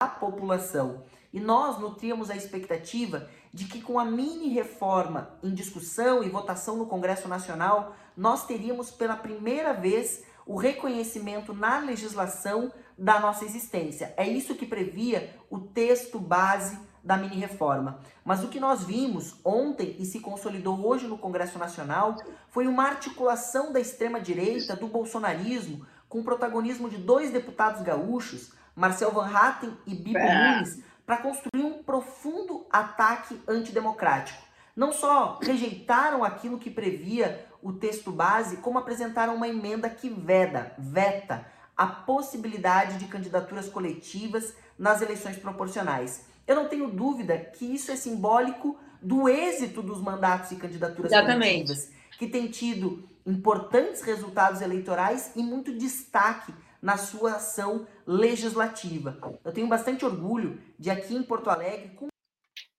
A 0.00 0.08
população. 0.08 1.04
E 1.32 1.40
nós 1.40 1.78
nutríamos 1.78 2.30
a 2.30 2.36
expectativa 2.36 3.30
de 3.52 3.66
que 3.66 3.80
com 3.80 3.98
a 3.98 4.04
mini 4.04 4.48
reforma 4.48 5.38
em 5.42 5.54
discussão 5.54 6.22
e 6.22 6.28
votação 6.28 6.76
no 6.76 6.86
Congresso 6.86 7.28
Nacional, 7.28 7.94
nós 8.16 8.46
teríamos 8.46 8.90
pela 8.90 9.16
primeira 9.16 9.72
vez 9.72 10.24
o 10.46 10.56
reconhecimento 10.56 11.54
na 11.54 11.78
legislação 11.78 12.72
da 12.98 13.20
nossa 13.20 13.44
existência. 13.44 14.12
É 14.16 14.26
isso 14.26 14.54
que 14.54 14.66
previa 14.66 15.34
o 15.50 15.58
texto 15.58 16.18
base 16.18 16.78
da 17.02 17.16
mini 17.16 17.36
reforma. 17.36 17.98
Mas 18.24 18.44
o 18.44 18.48
que 18.48 18.60
nós 18.60 18.84
vimos 18.84 19.36
ontem 19.44 19.96
e 19.98 20.04
se 20.04 20.20
consolidou 20.20 20.86
hoje 20.86 21.06
no 21.06 21.18
Congresso 21.18 21.58
Nacional 21.58 22.16
foi 22.50 22.66
uma 22.66 22.84
articulação 22.84 23.72
da 23.72 23.80
extrema 23.80 24.20
direita, 24.20 24.76
do 24.76 24.86
bolsonarismo, 24.86 25.84
com 26.08 26.20
o 26.20 26.24
protagonismo 26.24 26.88
de 26.88 26.98
dois 26.98 27.30
deputados 27.30 27.82
gaúchos, 27.82 28.52
Marcel 28.74 29.10
Van 29.10 29.26
Hatten 29.26 29.76
e 29.86 29.94
Bibo 29.94 30.18
é. 30.18 30.54
Nunes, 30.54 30.82
para 31.04 31.16
construir 31.16 31.64
um 31.64 31.82
profundo 31.82 32.66
ataque 32.70 33.40
antidemocrático. 33.48 34.40
Não 34.74 34.92
só 34.92 35.38
rejeitaram 35.42 36.24
aquilo 36.24 36.58
que 36.58 36.70
previa 36.70 37.46
o 37.62 37.72
texto 37.72 38.10
base, 38.10 38.56
como 38.56 38.78
apresentaram 38.78 39.36
uma 39.36 39.48
emenda 39.48 39.88
que 39.88 40.08
veda, 40.08 40.74
veta 40.76 41.46
a 41.76 41.86
possibilidade 41.86 42.98
de 42.98 43.06
candidaturas 43.06 43.68
coletivas 43.68 44.54
nas 44.78 45.00
eleições 45.00 45.36
proporcionais. 45.36 46.26
Eu 46.46 46.56
não 46.56 46.68
tenho 46.68 46.88
dúvida 46.88 47.38
que 47.38 47.64
isso 47.64 47.90
é 47.92 47.96
simbólico 47.96 48.78
do 49.00 49.28
êxito 49.28 49.80
dos 49.80 50.00
mandatos 50.00 50.50
e 50.50 50.56
candidaturas 50.56 51.10
Exatamente. 51.10 51.66
coletivas, 51.66 51.90
que 52.18 52.26
tem 52.26 52.48
tido 52.48 53.08
importantes 53.24 54.02
resultados 54.02 54.60
eleitorais 54.60 55.32
e 55.36 55.42
muito 55.42 55.76
destaque 55.76 56.52
na 56.80 56.96
sua 56.96 57.34
ação 57.34 57.86
legislativa. 58.04 59.16
Eu 59.44 59.52
tenho 59.52 59.68
bastante 59.68 60.04
orgulho 60.04 60.60
de 60.76 60.90
aqui 60.90 61.14
em 61.14 61.22
Porto 61.22 61.48
Alegre. 61.48 61.90
Com... 61.90 62.08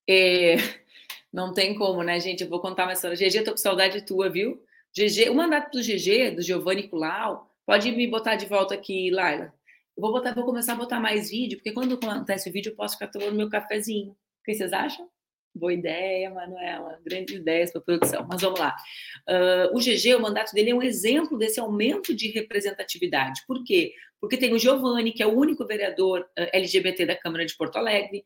É, 0.08 0.58
não 1.32 1.54
tem 1.54 1.74
como, 1.74 2.04
né, 2.04 2.19
gente? 2.19 2.43
Eu 2.43 2.50
vou 2.50 2.60
contar 2.60 2.84
uma 2.84 2.93
história. 2.93 3.15
GG, 3.15 3.43
tô 3.43 3.52
com 3.52 3.58
saudade 3.58 4.02
tua, 4.02 4.30
viu? 4.30 4.62
GG, 4.95 5.29
o 5.29 5.36
mandato 5.36 5.71
do 5.71 5.82
GG, 5.82 6.36
do 6.36 6.41
Giovanni 6.41 6.88
Culau, 6.88 7.49
pode 7.65 7.91
me 7.91 8.08
botar 8.08 8.36
de 8.36 8.45
volta 8.45 8.75
aqui, 8.75 9.10
Laila. 9.10 9.53
Eu 9.95 10.01
vou, 10.01 10.12
botar, 10.12 10.34
vou 10.34 10.45
começar 10.45 10.73
a 10.73 10.75
botar 10.75 10.99
mais 10.99 11.29
vídeo, 11.29 11.58
porque 11.58 11.71
quando 11.71 11.95
acontece 11.95 12.49
o 12.49 12.53
vídeo, 12.53 12.71
eu 12.71 12.75
posso 12.75 12.95
ficar 12.95 13.08
tomando 13.08 13.36
meu 13.36 13.49
cafezinho. 13.49 14.12
O 14.12 14.43
que 14.45 14.53
vocês 14.53 14.71
acham? 14.73 15.10
Boa 15.56 15.73
ideia, 15.73 16.32
Manuela. 16.32 16.99
Grandes 17.06 17.36
ideias 17.36 17.71
para 17.71 17.82
produção. 17.82 18.25
Mas 18.27 18.41
vamos 18.41 18.60
lá. 18.60 18.75
Uh, 19.29 19.77
o 19.77 19.79
GG, 19.79 20.15
o 20.15 20.21
mandato 20.21 20.51
dele 20.51 20.71
é 20.71 20.75
um 20.75 20.82
exemplo 20.82 21.38
desse 21.38 21.60
aumento 21.60 22.15
de 22.15 22.27
representatividade. 22.29 23.43
Por 23.47 23.63
quê? 23.63 23.93
Porque 24.19 24.38
tem 24.38 24.53
o 24.53 24.60
Giovanni, 24.60 25.12
que 25.12 25.21
é 25.21 25.27
o 25.27 25.38
único 25.38 25.65
vereador 25.65 26.27
ah, 26.38 26.49
LGBT 26.53 27.06
da 27.06 27.15
Câmara 27.15 27.45
de 27.45 27.56
Porto 27.56 27.75
Alegre. 27.75 28.23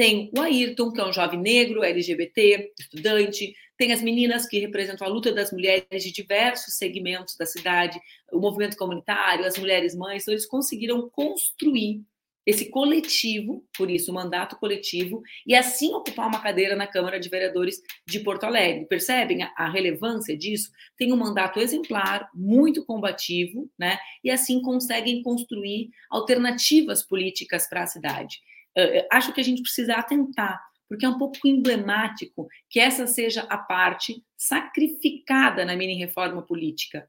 Tem 0.00 0.30
o 0.34 0.40
Ayrton, 0.40 0.90
que 0.92 0.98
é 0.98 1.04
um 1.04 1.12
jovem 1.12 1.38
negro, 1.38 1.84
LGBT, 1.84 2.72
estudante. 2.80 3.54
Tem 3.76 3.92
as 3.92 4.00
meninas 4.00 4.48
que 4.48 4.58
representam 4.58 5.06
a 5.06 5.10
luta 5.10 5.30
das 5.30 5.52
mulheres 5.52 6.02
de 6.02 6.10
diversos 6.10 6.78
segmentos 6.78 7.36
da 7.36 7.44
cidade, 7.44 8.00
o 8.32 8.40
movimento 8.40 8.78
comunitário, 8.78 9.44
as 9.44 9.58
mulheres 9.58 9.94
mães. 9.94 10.22
Então, 10.22 10.32
eles 10.32 10.46
conseguiram 10.46 11.06
construir 11.10 12.02
esse 12.46 12.70
coletivo, 12.70 13.62
por 13.76 13.90
isso, 13.90 14.10
o 14.10 14.14
mandato 14.14 14.56
coletivo, 14.56 15.20
e 15.46 15.54
assim 15.54 15.92
ocupar 15.92 16.28
uma 16.28 16.40
cadeira 16.40 16.74
na 16.74 16.86
Câmara 16.86 17.20
de 17.20 17.28
Vereadores 17.28 17.82
de 18.06 18.20
Porto 18.20 18.44
Alegre. 18.44 18.86
Percebem 18.86 19.42
a, 19.42 19.68
relevância 19.68 20.34
disso? 20.34 20.70
Tem 20.96 21.12
um 21.12 21.16
mandato 21.18 21.60
exemplar, 21.60 22.30
muito 22.34 22.86
combativo, 22.86 23.70
né? 23.78 23.98
E 24.24 24.30
assim 24.30 24.62
conseguem 24.62 25.22
construir 25.22 25.90
alternativas 26.10 27.02
políticas 27.06 27.68
para 27.68 27.82
a 27.82 27.86
cidade. 27.86 28.38
Uh, 28.78 29.06
acho 29.10 29.32
que 29.32 29.40
a 29.40 29.44
gente 29.44 29.62
precisa 29.62 29.94
atentar 29.94 30.60
porque 30.90 31.06
é 31.06 31.08
um 31.08 31.18
pouco 31.18 31.38
emblemático 31.46 32.48
que 32.68 32.80
essa 32.80 33.06
seja 33.06 33.42
a 33.42 33.56
parte 33.56 34.24
sacrificada 34.36 35.64
na 35.64 35.76
mini 35.76 35.94
reforma 35.94 36.42
política. 36.42 37.08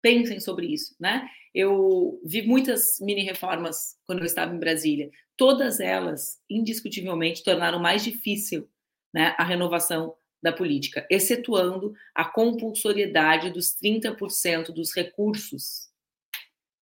Pensem 0.00 0.38
sobre 0.38 0.72
isso, 0.72 0.94
né? 0.98 1.28
Eu 1.52 2.20
vi 2.24 2.42
muitas 2.42 3.00
mini 3.00 3.24
reformas 3.24 3.96
quando 4.06 4.20
eu 4.20 4.24
estava 4.24 4.54
em 4.54 4.60
Brasília. 4.60 5.10
Todas 5.36 5.80
elas, 5.80 6.40
indiscutivelmente, 6.48 7.42
tornaram 7.42 7.80
mais 7.80 8.04
difícil 8.04 8.70
né, 9.12 9.34
a 9.36 9.42
renovação 9.42 10.14
da 10.40 10.52
política, 10.52 11.04
excetuando 11.10 11.92
a 12.14 12.24
compulsoriedade 12.24 13.50
dos 13.50 13.76
30% 13.76 14.72
dos 14.72 14.94
recursos 14.94 15.89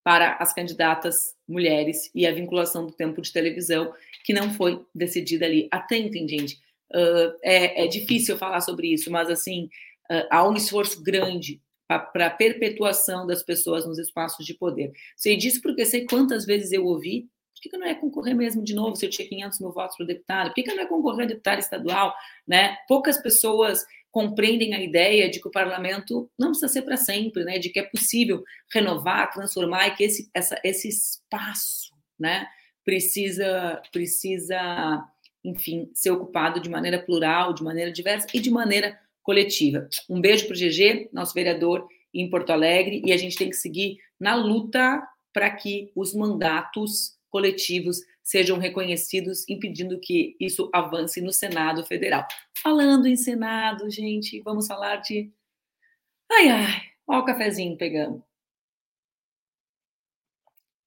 para 0.02 0.34
as 0.34 0.52
candidatas 0.52 1.34
mulheres 1.46 2.11
e 2.14 2.26
a 2.26 2.32
vinculação 2.32 2.87
do 2.87 2.92
tempo 2.92 3.20
de 3.20 3.32
televisão, 3.32 3.92
que 4.24 4.32
não 4.32 4.52
foi 4.54 4.84
decidida 4.94 5.46
ali. 5.46 5.68
Atentem, 5.70 6.28
gente. 6.28 6.58
Uh, 6.90 7.37
é, 7.42 7.84
é, 7.84 7.87
difícil 7.87 8.38
falar 8.38 8.62
sobre 8.62 8.88
isso, 8.88 9.11
mas 9.11 9.28
assim 9.28 9.64
uh, 10.11 10.26
há 10.30 10.48
um 10.48 10.54
esforço 10.54 11.02
grande 11.02 11.61
para 11.87 12.26
a 12.26 12.30
perpetuação 12.30 13.26
das 13.26 13.42
pessoas 13.42 13.87
nos 13.87 13.98
espaços 13.98 14.44
de 14.44 14.54
poder. 14.54 14.92
Sei 15.16 15.37
disso 15.37 15.61
porque 15.62 15.84
sei 15.87 16.06
quantas 16.06 16.44
vezes 16.44 16.72
eu 16.72 16.84
ouvi. 16.84 17.28
Por 17.54 17.62
que, 17.62 17.70
que 17.70 17.76
não 17.76 17.87
é 17.87 17.94
concorrer 17.94 18.37
mesmo 18.37 18.62
de 18.62 18.74
novo 18.74 18.94
se 18.94 19.04
eu 19.04 19.11
tinha 19.11 19.28
500 19.28 19.61
mil 19.61 19.72
votos 19.72 19.96
para 19.96 20.06
deputado? 20.06 20.48
Por 20.48 20.54
que, 20.54 20.62
que 20.62 20.74
não 20.74 20.82
é 20.82 20.87
concorrer 20.87 21.24
a 21.24 21.28
deputado 21.28 21.58
estadual? 21.58 22.14
Né? 22.46 22.76
Poucas 22.87 23.20
pessoas 23.20 23.84
compreendem 24.11 24.75
a 24.75 24.83
ideia 24.83 25.31
de 25.31 25.40
que 25.40 25.49
o 25.49 25.51
parlamento 25.51 26.31
não 26.38 26.49
precisa 26.49 26.68
ser 26.68 26.83
para 26.83 26.97
sempre, 26.97 27.44
né? 27.44 27.59
De 27.59 27.68
que 27.68 27.79
é 27.79 27.85
possível 27.85 28.42
renovar, 28.73 29.31
transformar 29.31 29.88
e 29.88 29.94
que 29.94 30.05
esse, 30.05 30.31
essa, 30.35 30.61
esse 30.64 30.88
espaço, 30.88 31.94
né? 32.18 32.47
Precisa, 32.85 33.83
precisa, 33.92 35.05
enfim, 35.44 35.90
ser 35.94 36.11
ocupado 36.11 36.61
de 36.61 36.71
maneira 36.71 36.99
plural, 36.99 37.53
de 37.53 37.62
maneira 37.62 37.92
diversa 37.92 38.27
e 38.33 38.40
de 38.40 38.51
maneira 38.51 38.99
coletiva. 39.23 39.88
Um 40.09 40.21
beijo 40.21 40.47
para 40.47 40.55
o 40.55 40.59
GG, 40.59 41.11
nosso 41.12 41.35
vereador 41.35 41.87
em 42.14 42.31
Porto 42.31 42.51
Alegre, 42.51 43.03
e 43.05 43.12
a 43.12 43.16
gente 43.16 43.37
tem 43.37 43.51
que 43.51 43.57
seguir 43.57 43.99
na 44.18 44.35
luta 44.35 45.07
para 45.33 45.51
que 45.51 45.92
os 45.94 46.14
mandatos 46.14 47.18
coletivos 47.29 48.01
sejam 48.29 48.59
reconhecidos, 48.59 49.49
impedindo 49.49 49.99
que 49.99 50.37
isso 50.38 50.69
avance 50.71 51.19
no 51.19 51.33
Senado 51.33 51.83
Federal. 51.87 52.29
Falando 52.62 53.07
em 53.07 53.17
Senado, 53.17 53.88
gente, 53.88 54.43
vamos 54.43 54.67
falar 54.67 54.97
de. 54.97 55.33
Ai, 56.31 56.49
ai, 56.51 56.83
olha 57.07 57.21
o 57.21 57.25
cafezinho 57.25 57.75
pegando. 57.79 58.23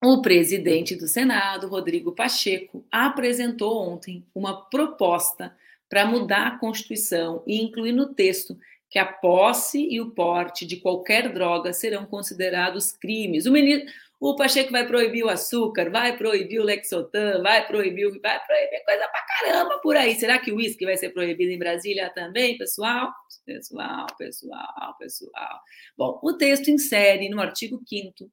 O 0.04 0.22
presidente 0.22 0.96
do 0.96 1.08
Senado, 1.08 1.68
Rodrigo 1.68 2.12
Pacheco, 2.12 2.86
apresentou 2.92 3.90
ontem 3.90 4.24
uma 4.36 4.70
proposta 4.70 5.58
para 5.90 6.06
mudar 6.06 6.46
a 6.46 6.60
Constituição 6.60 7.44
e 7.48 7.60
incluir 7.60 7.92
no 7.92 8.14
texto 8.14 8.56
que 8.88 9.00
a 9.00 9.06
posse 9.06 9.88
e 9.90 10.00
o 10.00 10.12
porte 10.12 10.64
de 10.64 10.78
qualquer 10.78 11.34
droga 11.34 11.74
serão 11.74 12.06
considerados 12.06 12.92
crimes. 12.92 13.48
O 13.48 13.52
ministro, 13.52 13.92
o 14.22 14.36
Pacheco 14.36 14.72
vai 14.72 14.86
proibir 14.86 15.24
o 15.24 15.30
açúcar, 15.30 15.90
vai 15.90 16.16
proibir 16.16 16.60
o 16.60 16.64
Lexotan, 16.64 17.42
vai 17.42 17.66
proibir, 17.66 18.08
vai 18.22 18.40
proibir 18.46 18.86
coisa 18.86 19.08
pra 19.08 19.26
caramba 19.26 19.80
por 19.80 19.98
aí. 19.98 20.14
Será 20.14 20.38
que 20.38 20.52
o 20.52 20.58
uísque 20.58 20.86
vai 20.86 20.96
ser 20.96 21.10
proibido 21.10 21.52
em 21.52 21.58
Brasília 21.58 22.08
também, 22.14 22.56
pessoal? 22.56 23.12
Pessoal, 23.44 24.06
pessoal, 24.20 24.96
pessoal. 25.00 25.60
Bom, 25.98 26.20
o 26.22 26.34
texto 26.34 26.70
insere 26.70 27.30
no 27.30 27.42
artigo 27.42 27.82
5 27.84 28.32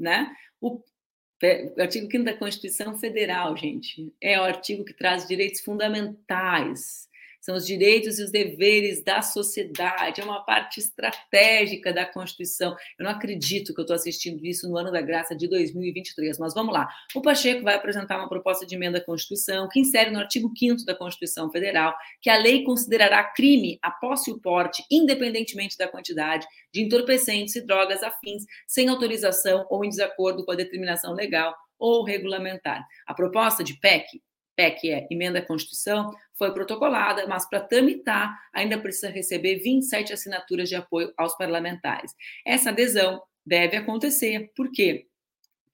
né? 0.00 0.34
O, 0.58 0.78
o 0.78 1.80
artigo 1.82 2.10
5 2.10 2.24
da 2.24 2.34
Constituição 2.34 2.96
Federal, 2.96 3.54
gente, 3.54 4.10
é 4.18 4.40
o 4.40 4.44
artigo 4.44 4.82
que 4.82 4.94
traz 4.94 5.28
direitos 5.28 5.60
fundamentais 5.60 7.06
são 7.46 7.54
os 7.54 7.64
direitos 7.64 8.18
e 8.18 8.24
os 8.24 8.32
deveres 8.32 9.04
da 9.04 9.22
sociedade, 9.22 10.20
é 10.20 10.24
uma 10.24 10.44
parte 10.44 10.80
estratégica 10.80 11.92
da 11.92 12.04
Constituição. 12.04 12.74
Eu 12.98 13.04
não 13.04 13.12
acredito 13.12 13.72
que 13.72 13.78
eu 13.78 13.84
estou 13.84 13.94
assistindo 13.94 14.44
isso 14.44 14.68
no 14.68 14.76
ano 14.76 14.90
da 14.90 15.00
graça 15.00 15.32
de 15.32 15.46
2023, 15.46 16.40
mas 16.40 16.54
vamos 16.54 16.74
lá. 16.74 16.88
O 17.14 17.22
Pacheco 17.22 17.62
vai 17.62 17.76
apresentar 17.76 18.18
uma 18.18 18.28
proposta 18.28 18.66
de 18.66 18.74
emenda 18.74 18.98
à 18.98 19.00
Constituição 19.00 19.68
que 19.68 19.78
insere 19.78 20.10
no 20.10 20.18
artigo 20.18 20.50
5 20.56 20.84
da 20.84 20.92
Constituição 20.92 21.48
Federal 21.48 21.94
que 22.20 22.28
a 22.28 22.36
lei 22.36 22.64
considerará 22.64 23.22
crime 23.22 23.78
a 23.80 23.92
posse 23.92 24.28
e 24.28 24.34
o 24.34 24.40
porte, 24.40 24.84
independentemente 24.90 25.78
da 25.78 25.86
quantidade, 25.86 26.44
de 26.74 26.82
entorpecentes 26.82 27.54
e 27.54 27.64
drogas 27.64 28.02
afins, 28.02 28.42
sem 28.66 28.88
autorização 28.88 29.64
ou 29.70 29.84
em 29.84 29.88
desacordo 29.88 30.44
com 30.44 30.50
a 30.50 30.56
determinação 30.56 31.12
legal 31.12 31.54
ou 31.78 32.02
regulamentar. 32.02 32.84
A 33.06 33.14
proposta 33.14 33.62
de 33.62 33.78
PEC 33.78 34.20
PEC 34.56 34.90
é 34.90 35.06
emenda 35.10 35.38
à 35.40 35.42
Constituição, 35.42 36.10
foi 36.34 36.52
protocolada, 36.52 37.26
mas 37.26 37.48
para 37.48 37.60
tramitar 37.60 38.36
ainda 38.52 38.78
precisa 38.78 39.10
receber 39.10 39.56
27 39.56 40.12
assinaturas 40.12 40.68
de 40.68 40.74
apoio 40.74 41.12
aos 41.16 41.36
parlamentares. 41.36 42.14
Essa 42.44 42.70
adesão 42.70 43.22
deve 43.44 43.76
acontecer. 43.76 44.50
Por 44.56 44.72
quê? 44.72 45.06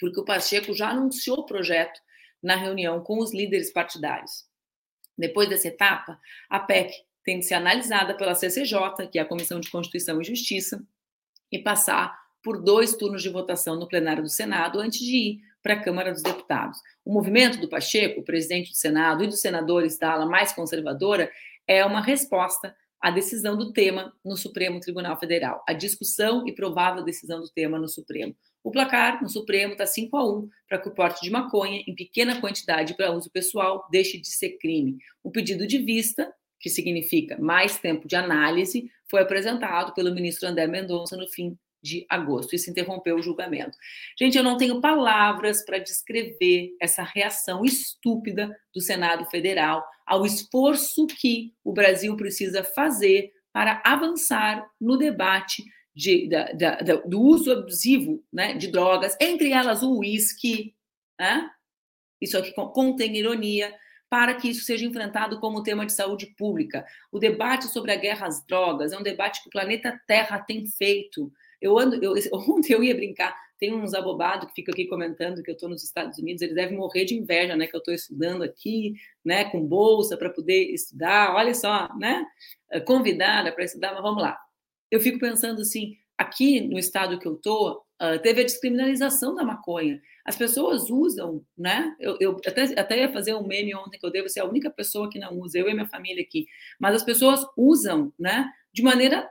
porque 0.03 0.18
o 0.18 0.25
Pacheco 0.25 0.75
já 0.75 0.90
anunciou 0.90 1.38
o 1.38 1.47
projeto 1.47 2.01
na 2.42 2.57
reunião 2.57 3.01
com 3.01 3.21
os 3.21 3.33
líderes 3.33 3.73
partidários. 3.73 4.45
Depois 5.16 5.49
dessa 5.49 5.68
etapa, 5.68 6.18
a 6.51 6.59
PEC 6.59 6.92
tem 7.23 7.38
de 7.38 7.47
ser 7.47 7.55
analisada 7.55 8.12
pela 8.16 8.35
CCJ, 8.35 9.07
que 9.12 9.21
é 9.21 9.23
a 9.23 9.25
Comissão 9.25 9.61
de 9.61 9.71
Constituição 9.71 10.21
e 10.21 10.25
Justiça, 10.25 10.85
e 11.53 11.59
passar 11.61 12.21
por 12.42 12.61
dois 12.61 12.97
turnos 12.97 13.23
de 13.23 13.29
votação 13.29 13.77
no 13.77 13.87
plenário 13.87 14.25
do 14.25 14.29
Senado 14.29 14.81
antes 14.81 14.99
de 14.99 15.16
ir 15.16 15.40
para 15.62 15.75
a 15.75 15.83
Câmara 15.83 16.12
dos 16.12 16.22
Deputados. 16.22 16.79
O 17.05 17.12
movimento 17.12 17.61
do 17.61 17.68
Pacheco, 17.68 18.22
presidente 18.22 18.70
do 18.70 18.77
Senado 18.77 19.22
e 19.22 19.29
dos 19.29 19.40
senadores 19.40 19.98
da 19.98 20.12
ala 20.12 20.27
mais 20.27 20.53
conservadora, 20.53 21.31
é 21.66 21.85
uma 21.85 22.01
resposta 22.01 22.75
à 23.01 23.11
decisão 23.11 23.57
do 23.57 23.72
tema 23.72 24.12
no 24.25 24.37
Supremo 24.37 24.79
Tribunal 24.79 25.18
Federal, 25.18 25.62
a 25.68 25.72
discussão 25.72 26.46
e 26.46 26.55
provável 26.55 27.03
decisão 27.03 27.40
do 27.40 27.48
tema 27.48 27.79
no 27.79 27.88
Supremo. 27.88 28.35
O 28.62 28.70
placar 28.70 29.20
no 29.20 29.29
Supremo 29.29 29.72
está 29.72 29.85
5 29.85 30.16
a 30.16 30.38
1 30.38 30.48
para 30.68 30.79
que 30.79 30.88
o 30.88 30.94
porte 30.94 31.20
de 31.20 31.31
maconha 31.31 31.83
em 31.87 31.94
pequena 31.96 32.40
quantidade 32.40 32.96
para 32.96 33.12
uso 33.12 33.29
pessoal 33.29 33.85
deixe 33.90 34.20
de 34.20 34.29
ser 34.29 34.51
crime. 34.59 34.98
O 35.22 35.33
pedido 35.33 35.66
de 35.66 35.79
vista, 35.79 36.33
que 36.61 36.70
significa 36.70 37.37
mais 37.38 37.79
tempo 37.79 38.07
de 38.07 38.14
análise, 38.14 38.88
foi 39.11 39.20
apresentado 39.20 39.92
pelo 39.94 40.14
ministro 40.14 40.48
André 40.48 40.68
Mendonça 40.68 41.16
no 41.16 41.27
fim 41.29 41.59
de 41.83 42.07
agosto. 42.09 42.55
Isso 42.55 42.71
interrompeu 42.71 43.16
o 43.16 43.23
julgamento. 43.23 43.77
Gente, 44.18 44.38
eu 44.38 44.45
não 44.45 44.57
tenho 44.57 44.81
palavras 44.81 45.64
para 45.64 45.79
descrever 45.79 46.77
essa 46.81 47.03
reação 47.03 47.64
estúpida 47.64 48.57
do 48.75 48.81
Senado 48.81 49.25
Federal 49.27 49.85
ao 50.07 50.25
esforço 50.25 51.07
que 51.07 51.53
o 51.64 51.73
Brasil 51.73 52.16
precisa 52.16 52.62
fazer 52.62 53.33
para 53.53 53.83
avançar 53.85 54.66
no 54.81 54.97
debate 54.97 55.64
de, 55.95 56.29
da, 56.29 56.53
da, 56.53 56.77
da, 56.77 56.95
do 56.97 57.21
uso 57.21 57.53
abusivo 57.53 58.25
né, 58.33 58.55
de 58.55 58.68
drogas, 58.68 59.16
entre 59.21 59.51
elas 59.53 59.83
o 59.83 59.99
uísque, 59.99 60.75
né? 61.18 61.51
isso 62.21 62.38
aqui 62.38 62.53
contém 62.55 63.16
ironia, 63.16 63.75
para 64.09 64.35
que 64.35 64.51
isso 64.51 64.64
seja 64.64 64.85
enfrentado 64.85 65.40
como 65.40 65.62
tema 65.62 65.87
de 65.87 65.92
saúde 65.92 66.27
pública. 66.37 66.85
O 67.11 67.18
debate 67.18 67.66
sobre 67.66 67.92
a 67.92 67.97
guerra 67.97 68.27
às 68.27 68.45
drogas 68.45 68.92
é 68.92 68.99
um 68.99 69.03
debate 69.03 69.42
que 69.42 69.49
o 69.49 69.51
planeta 69.51 69.99
Terra 70.07 70.38
tem 70.38 70.66
feito. 70.66 71.33
Eu 71.62 71.79
ando, 71.79 71.96
eu, 72.03 72.14
ontem 72.51 72.75
eu 72.75 72.83
ia 72.83 72.94
brincar, 72.94 73.35
tem 73.59 73.72
uns 73.75 73.94
abobados 73.94 74.48
que 74.48 74.55
ficam 74.57 74.72
aqui 74.72 74.87
comentando 74.87 75.42
que 75.42 75.51
eu 75.51 75.55
estou 75.55 75.68
nos 75.68 75.85
Estados 75.85 76.18
Unidos, 76.18 76.42
eles 76.42 76.55
devem 76.55 76.77
morrer 76.77 77.05
de 77.05 77.14
inveja, 77.14 77.57
né? 77.57 77.66
Que 77.66 77.77
eu 77.77 77.79
estou 77.79 77.94
estudando 77.94 78.42
aqui, 78.42 78.94
né? 79.25 79.44
Com 79.44 79.64
bolsa 79.64 80.16
para 80.16 80.29
poder 80.29 80.72
estudar, 80.72 81.35
olha 81.35 81.55
só, 81.55 81.88
né? 81.96 82.27
Convidada 82.85 83.53
para 83.53 83.64
estudar, 83.64 83.92
mas 83.92 84.03
vamos 84.03 84.22
lá 84.22 84.37
eu 84.92 85.01
fico 85.01 85.18
pensando 85.18 85.62
assim, 85.62 85.96
aqui 86.18 86.61
no 86.61 86.79
estado 86.79 87.18
que 87.18 87.27
eu 87.27 87.35
tô, 87.37 87.83
uh, 88.01 88.18
teve 88.22 88.42
a 88.42 88.44
descriminalização 88.44 89.35
da 89.35 89.42
maconha. 89.42 89.98
As 90.22 90.37
pessoas 90.37 90.90
usam, 90.90 91.42
né? 91.57 91.96
Eu, 91.98 92.18
eu 92.20 92.37
até, 92.46 92.79
até 92.79 92.98
ia 92.98 93.11
fazer 93.11 93.35
um 93.35 93.46
meme 93.46 93.75
ontem 93.75 93.98
que 93.98 94.05
eu 94.05 94.12
devo 94.12 94.29
ser 94.29 94.40
a 94.40 94.44
única 94.44 94.70
pessoa 94.70 95.09
que 95.09 95.18
não 95.18 95.38
usa, 95.38 95.59
eu 95.59 95.68
e 95.68 95.72
minha 95.72 95.88
família 95.88 96.22
aqui. 96.22 96.44
Mas 96.79 96.96
as 96.96 97.03
pessoas 97.03 97.40
usam, 97.57 98.12
né? 98.18 98.53
De 98.70 98.83
maneira 98.83 99.27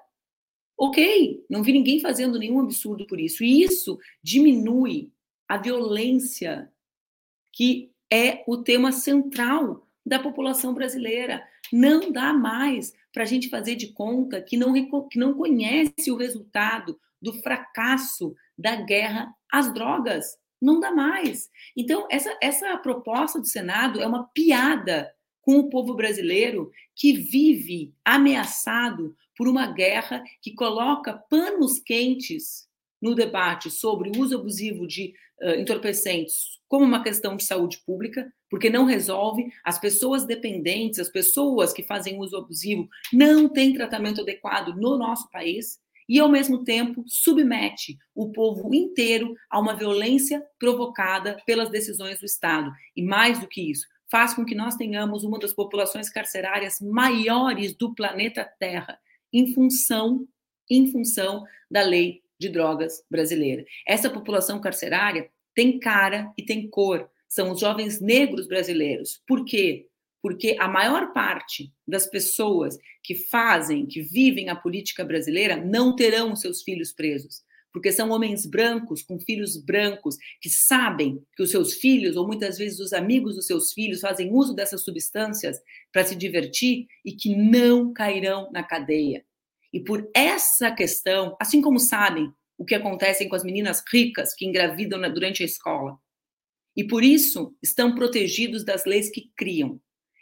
ok. 0.81 1.45
Não 1.47 1.61
vi 1.61 1.73
ninguém 1.73 1.99
fazendo 1.99 2.39
nenhum 2.39 2.59
absurdo 2.59 3.05
por 3.05 3.19
isso. 3.19 3.43
E 3.43 3.61
isso 3.61 3.99
diminui 4.23 5.11
a 5.47 5.55
violência 5.55 6.71
que 7.53 7.91
é 8.11 8.43
o 8.47 8.57
tema 8.57 8.91
central 8.91 9.87
da 10.03 10.17
população 10.17 10.73
brasileira. 10.73 11.47
Não 11.71 12.11
dá 12.11 12.33
mais 12.33 12.93
para 13.13 13.21
a 13.21 13.25
gente 13.27 13.47
fazer 13.47 13.75
de 13.75 13.93
conta 13.93 14.41
que 14.41 14.57
não, 14.57 14.73
que 15.07 15.19
não 15.19 15.35
conhece 15.35 16.09
o 16.09 16.17
resultado 16.17 16.99
do 17.21 17.33
fracasso 17.43 18.33
da 18.57 18.75
guerra 18.75 19.31
às 19.51 19.71
drogas. 19.71 20.35
Não 20.59 20.79
dá 20.79 20.91
mais. 20.91 21.47
Então, 21.77 22.07
essa, 22.09 22.35
essa 22.41 22.75
proposta 22.77 23.39
do 23.39 23.45
Senado 23.45 24.01
é 24.01 24.07
uma 24.07 24.23
piada 24.29 25.13
com 25.41 25.57
o 25.57 25.69
povo 25.69 25.93
brasileiro 25.93 26.71
que 26.95 27.13
vive 27.13 27.93
ameaçado 28.03 29.15
por 29.41 29.47
uma 29.47 29.65
guerra 29.65 30.23
que 30.39 30.53
coloca 30.53 31.15
panos 31.27 31.79
quentes 31.79 32.67
no 33.01 33.15
debate 33.15 33.71
sobre 33.71 34.11
o 34.11 34.21
uso 34.21 34.37
abusivo 34.37 34.85
de 34.85 35.15
uh, 35.41 35.59
entorpecentes 35.59 36.59
como 36.67 36.85
uma 36.85 37.01
questão 37.01 37.35
de 37.35 37.43
saúde 37.43 37.81
pública, 37.83 38.31
porque 38.51 38.69
não 38.69 38.85
resolve. 38.85 39.51
As 39.65 39.79
pessoas 39.79 40.27
dependentes, 40.27 40.99
as 40.99 41.09
pessoas 41.09 41.73
que 41.73 41.81
fazem 41.81 42.19
uso 42.19 42.37
abusivo, 42.37 42.87
não 43.11 43.49
têm 43.49 43.73
tratamento 43.73 44.21
adequado 44.21 44.75
no 44.75 44.95
nosso 44.95 45.27
país 45.31 45.79
e, 46.07 46.19
ao 46.19 46.29
mesmo 46.29 46.63
tempo, 46.63 47.03
submete 47.07 47.97
o 48.13 48.31
povo 48.31 48.75
inteiro 48.75 49.33
a 49.49 49.59
uma 49.59 49.73
violência 49.73 50.45
provocada 50.59 51.41
pelas 51.47 51.71
decisões 51.71 52.19
do 52.19 52.27
Estado. 52.27 52.71
E 52.95 53.01
mais 53.01 53.39
do 53.39 53.47
que 53.47 53.71
isso, 53.71 53.87
faz 54.07 54.35
com 54.35 54.45
que 54.45 54.53
nós 54.53 54.75
tenhamos 54.75 55.23
uma 55.23 55.39
das 55.39 55.51
populações 55.51 56.11
carcerárias 56.11 56.79
maiores 56.79 57.75
do 57.75 57.95
planeta 57.95 58.47
Terra, 58.59 58.99
em 59.33 59.53
função, 59.53 60.27
em 60.69 60.91
função 60.91 61.43
da 61.69 61.81
lei 61.81 62.21
de 62.39 62.49
drogas 62.49 63.03
brasileira. 63.09 63.63
Essa 63.87 64.09
população 64.09 64.59
carcerária 64.59 65.29
tem 65.53 65.79
cara 65.79 66.31
e 66.37 66.43
tem 66.43 66.69
cor. 66.69 67.09
São 67.27 67.51
os 67.51 67.59
jovens 67.59 68.01
negros 68.01 68.47
brasileiros. 68.47 69.21
Por 69.27 69.45
quê? 69.45 69.87
Porque 70.21 70.55
a 70.59 70.67
maior 70.67 71.13
parte 71.13 71.71
das 71.87 72.07
pessoas 72.07 72.77
que 73.03 73.15
fazem, 73.15 73.85
que 73.85 74.01
vivem 74.01 74.49
a 74.49 74.55
política 74.55 75.03
brasileira, 75.03 75.55
não 75.55 75.95
terão 75.95 76.35
seus 76.35 76.61
filhos 76.61 76.91
presos. 76.91 77.43
Porque 77.73 77.91
são 77.91 78.09
homens 78.09 78.45
brancos, 78.45 79.01
com 79.01 79.19
filhos 79.19 79.55
brancos, 79.55 80.17
que 80.41 80.49
sabem 80.49 81.23
que 81.35 81.43
os 81.43 81.51
seus 81.51 81.73
filhos, 81.73 82.17
ou 82.17 82.27
muitas 82.27 82.57
vezes 82.57 82.79
os 82.79 82.91
amigos 82.91 83.35
dos 83.35 83.47
seus 83.47 83.71
filhos, 83.71 84.01
fazem 84.01 84.31
uso 84.33 84.53
dessas 84.53 84.83
substâncias 84.83 85.57
para 85.91 86.03
se 86.03 86.15
divertir 86.15 86.87
e 87.05 87.13
que 87.13 87.35
não 87.35 87.93
cairão 87.93 88.49
na 88.51 88.63
cadeia. 88.63 89.23
E 89.73 89.79
por 89.79 90.09
essa 90.13 90.71
questão, 90.71 91.35
assim 91.39 91.61
como 91.61 91.79
sabem 91.79 92.31
o 92.57 92.65
que 92.65 92.75
acontece 92.75 93.27
com 93.27 93.35
as 93.35 93.43
meninas 93.43 93.81
ricas 93.91 94.33
que 94.35 94.45
engravidam 94.45 94.99
durante 95.11 95.41
a 95.41 95.45
escola, 95.45 95.97
e 96.75 96.83
por 96.83 97.03
isso 97.03 97.55
estão 97.61 97.95
protegidos 97.95 98.63
das 98.63 98.85
leis 98.85 99.09
que 99.09 99.31
criam. 99.35 99.79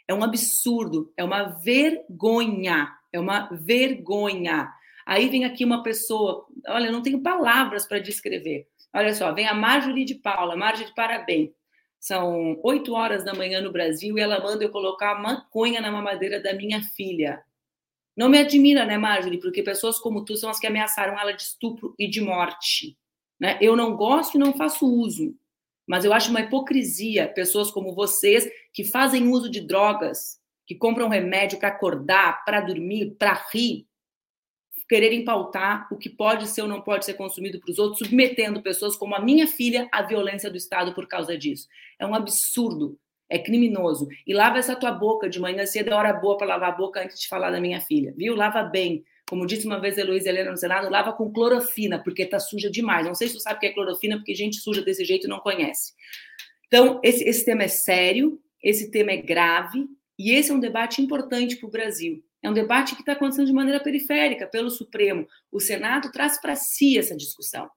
É 0.08 0.14
um 0.14 0.24
absurdo, 0.24 1.12
é 1.16 1.22
uma 1.22 1.44
vergonha, 1.44 2.92
é 3.12 3.20
uma 3.20 3.48
vergonha. 3.52 4.68
Aí 5.06 5.28
vem 5.28 5.44
aqui 5.44 5.64
uma 5.64 5.82
pessoa, 5.82 6.46
olha, 6.68 6.90
não 6.90 7.02
tenho 7.02 7.22
palavras 7.22 7.86
para 7.86 7.98
descrever. 7.98 8.66
Olha 8.92 9.14
só, 9.14 9.32
vem 9.32 9.46
a 9.46 9.54
Marjorie 9.54 10.04
de 10.04 10.16
Paula, 10.16 10.56
Marjorie 10.56 10.94
parabéns. 10.94 11.50
São 11.98 12.58
oito 12.64 12.94
horas 12.94 13.24
da 13.24 13.34
manhã 13.34 13.60
no 13.60 13.70
Brasil 13.70 14.16
e 14.16 14.20
ela 14.20 14.40
manda 14.40 14.64
eu 14.64 14.70
colocar 14.70 15.20
maconha 15.20 15.80
na 15.80 15.92
mamadeira 15.92 16.40
da 16.40 16.54
minha 16.54 16.82
filha. 16.82 17.42
Não 18.16 18.28
me 18.28 18.38
admira, 18.38 18.84
né, 18.84 18.98
Marjorie? 18.98 19.40
Porque 19.40 19.62
pessoas 19.62 19.98
como 19.98 20.24
tu 20.24 20.36
são 20.36 20.50
as 20.50 20.58
que 20.58 20.66
ameaçaram 20.66 21.18
ela 21.18 21.32
de 21.32 21.42
estupro 21.42 21.94
e 21.98 22.08
de 22.08 22.20
morte. 22.20 22.96
Né? 23.38 23.58
Eu 23.60 23.76
não 23.76 23.96
gosto 23.96 24.34
e 24.34 24.38
não 24.38 24.52
faço 24.52 24.86
uso, 24.86 25.34
mas 25.86 26.04
eu 26.04 26.12
acho 26.12 26.30
uma 26.30 26.40
hipocrisia 26.40 27.28
pessoas 27.28 27.70
como 27.70 27.94
vocês 27.94 28.48
que 28.72 28.84
fazem 28.84 29.28
uso 29.28 29.50
de 29.50 29.60
drogas, 29.60 30.38
que 30.66 30.74
compram 30.74 31.08
remédio 31.08 31.58
para 31.58 31.68
acordar, 31.68 32.44
para 32.44 32.60
dormir, 32.60 33.16
para 33.18 33.32
rir, 33.50 33.86
quererem 34.90 35.24
pautar 35.24 35.86
o 35.88 35.96
que 35.96 36.10
pode 36.10 36.48
ser 36.48 36.62
ou 36.62 36.68
não 36.68 36.80
pode 36.80 37.04
ser 37.04 37.14
consumido 37.14 37.60
para 37.60 37.70
os 37.70 37.78
outros, 37.78 38.00
submetendo 38.00 38.60
pessoas 38.60 38.96
como 38.96 39.14
a 39.14 39.20
minha 39.20 39.46
filha 39.46 39.88
à 39.92 40.02
violência 40.02 40.50
do 40.50 40.56
Estado 40.56 40.92
por 40.92 41.06
causa 41.06 41.38
disso. 41.38 41.68
É 41.96 42.04
um 42.04 42.12
absurdo 42.12 42.98
é 43.28 43.38
criminoso. 43.38 44.08
E 44.26 44.34
lava 44.34 44.58
essa 44.58 44.74
tua 44.74 44.90
boca 44.90 45.30
de 45.30 45.38
manhã 45.38 45.64
cedo, 45.64 45.90
é 45.90 45.94
hora 45.94 46.12
boa 46.12 46.36
para 46.36 46.48
lavar 46.48 46.70
a 46.70 46.76
boca 46.76 47.00
antes 47.00 47.20
de 47.20 47.28
falar 47.28 47.52
da 47.52 47.60
minha 47.60 47.80
filha, 47.80 48.12
viu? 48.16 48.34
Lava 48.34 48.64
bem. 48.64 49.04
Como 49.28 49.46
disse 49.46 49.64
uma 49.64 49.80
vez 49.80 49.96
a 49.96 50.00
Heloísa 50.00 50.28
Helena 50.28 50.50
no 50.50 50.56
Senado, 50.56 50.90
lava 50.90 51.12
com 51.12 51.32
clorofina, 51.32 52.02
porque 52.02 52.26
tá 52.26 52.40
suja 52.40 52.68
demais. 52.68 53.06
Não 53.06 53.14
sei 53.14 53.28
se 53.28 53.34
tu 53.34 53.40
sabe 53.40 53.58
o 53.58 53.60
que 53.60 53.66
é 53.66 53.72
clorofina, 53.72 54.16
porque 54.16 54.34
gente 54.34 54.56
suja 54.56 54.82
desse 54.82 55.04
jeito 55.04 55.28
não 55.28 55.38
conhece. 55.38 55.92
Então, 56.66 56.98
esse, 57.04 57.22
esse 57.22 57.44
tema 57.44 57.62
é 57.62 57.68
sério, 57.68 58.40
esse 58.60 58.90
tema 58.90 59.12
é 59.12 59.18
grave, 59.18 59.86
e 60.18 60.32
esse 60.32 60.50
é 60.50 60.54
um 60.54 60.58
debate 60.58 61.00
importante 61.00 61.54
para 61.54 61.68
o 61.68 61.70
Brasil. 61.70 62.24
É 62.42 62.48
um 62.48 62.54
debate 62.54 62.94
que 62.94 63.02
está 63.02 63.12
acontecendo 63.12 63.46
de 63.46 63.52
maneira 63.52 63.80
periférica 63.80 64.46
pelo 64.46 64.70
Supremo. 64.70 65.26
O 65.52 65.60
Senado 65.60 66.10
traz 66.10 66.40
para 66.40 66.56
si 66.56 66.98
essa 66.98 67.16
discussão, 67.16 67.68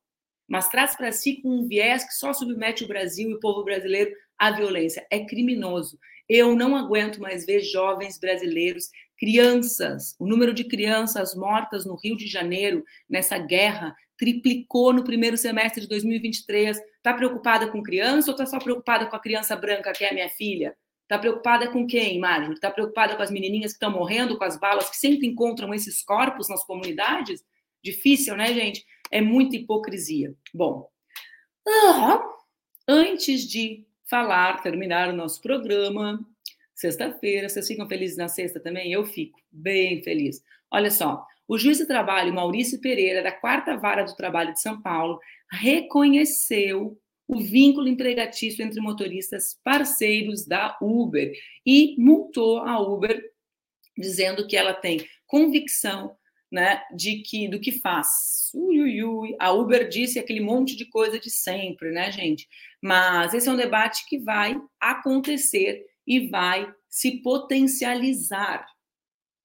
mas 0.47 0.69
traz 0.69 0.95
para 0.95 1.11
si 1.11 1.41
com 1.41 1.49
um 1.49 1.67
viés 1.67 2.05
que 2.05 2.13
só 2.13 2.33
submete 2.33 2.83
o 2.83 2.87
Brasil 2.87 3.29
e 3.29 3.33
o 3.33 3.39
povo 3.39 3.63
brasileiro 3.63 4.15
a 4.37 4.51
violência. 4.51 5.05
É 5.11 5.19
criminoso. 5.25 5.99
Eu 6.27 6.55
não 6.55 6.75
aguento 6.75 7.19
mais 7.19 7.45
ver 7.45 7.61
jovens 7.61 8.17
brasileiros, 8.17 8.89
crianças, 9.17 10.15
o 10.17 10.25
número 10.25 10.53
de 10.53 10.63
crianças 10.63 11.35
mortas 11.35 11.85
no 11.85 11.95
Rio 11.95 12.15
de 12.15 12.27
Janeiro 12.27 12.83
nessa 13.09 13.37
guerra 13.37 13.95
triplicou 14.17 14.93
no 14.93 15.03
primeiro 15.03 15.37
semestre 15.37 15.81
de 15.81 15.87
2023. 15.87 16.77
Está 16.77 17.13
preocupada 17.13 17.67
com 17.67 17.83
criança 17.83 18.31
ou 18.31 18.33
está 18.33 18.45
só 18.45 18.59
preocupada 18.59 19.05
com 19.05 19.15
a 19.15 19.19
criança 19.19 19.55
branca 19.55 19.91
que 19.91 20.05
é 20.05 20.09
a 20.09 20.13
minha 20.13 20.29
filha? 20.29 20.75
Está 21.03 21.19
preocupada 21.19 21.69
com 21.69 21.85
quem, 21.85 22.19
Mário? 22.19 22.53
Está 22.53 22.71
preocupada 22.71 23.15
com 23.15 23.21
as 23.21 23.29
menininhas 23.29 23.71
que 23.71 23.75
estão 23.75 23.91
morrendo 23.91 24.37
com 24.37 24.43
as 24.43 24.57
balas 24.57 24.89
que 24.89 24.97
sempre 24.97 25.27
encontram 25.27 25.73
esses 25.73 26.01
corpos 26.03 26.49
nas 26.49 26.63
comunidades? 26.63 27.43
Difícil, 27.83 28.35
né, 28.35 28.53
gente? 28.53 28.85
É 29.11 29.21
muita 29.21 29.57
hipocrisia. 29.57 30.33
Bom, 30.53 30.89
antes 32.87 33.47
de 33.47 33.85
falar, 34.09 34.61
terminar 34.61 35.09
o 35.09 35.15
nosso 35.15 35.41
programa, 35.41 36.19
sexta-feira, 36.73 37.49
vocês 37.49 37.67
ficam 37.67 37.87
felizes 37.87 38.17
na 38.17 38.27
sexta 38.27 38.59
também? 38.59 38.91
Eu 38.91 39.05
fico 39.05 39.39
bem 39.51 40.01
feliz. 40.01 40.41
Olha 40.71 40.89
só, 40.89 41.25
o 41.47 41.57
juiz 41.57 41.77
de 41.77 41.85
trabalho 41.85 42.33
Maurício 42.33 42.79
Pereira, 42.79 43.21
da 43.21 43.31
quarta 43.31 43.75
vara 43.77 44.03
do 44.03 44.15
trabalho 44.15 44.53
de 44.53 44.61
São 44.61 44.81
Paulo, 44.81 45.19
reconheceu 45.51 46.97
o 47.27 47.39
vínculo 47.39 47.87
empregatício 47.87 48.63
entre 48.63 48.81
motoristas 48.81 49.59
parceiros 49.63 50.45
da 50.45 50.77
Uber 50.81 51.33
e 51.65 51.95
multou 51.97 52.59
a 52.59 52.79
Uber 52.79 53.21
dizendo 53.97 54.47
que 54.47 54.57
ela 54.57 54.73
tem 54.73 55.07
convicção 55.25 56.15
né, 56.51 56.83
de 56.95 57.21
que 57.23 57.47
do 57.47 57.59
que 57.59 57.71
faz. 57.71 58.51
Ui, 58.53 58.79
ui, 58.79 59.03
ui. 59.03 59.35
A 59.39 59.51
Uber 59.51 59.87
disse 59.87 60.19
aquele 60.19 60.41
monte 60.41 60.75
de 60.75 60.85
coisa 60.85 61.19
de 61.19 61.29
sempre, 61.31 61.91
né, 61.91 62.11
gente? 62.11 62.47
Mas 62.81 63.33
esse 63.33 63.49
é 63.49 63.51
um 63.51 63.57
debate 63.57 64.05
que 64.07 64.19
vai 64.19 64.55
acontecer 64.79 65.83
e 66.05 66.27
vai 66.27 66.71
se 66.87 67.21
potencializar. 67.21 68.67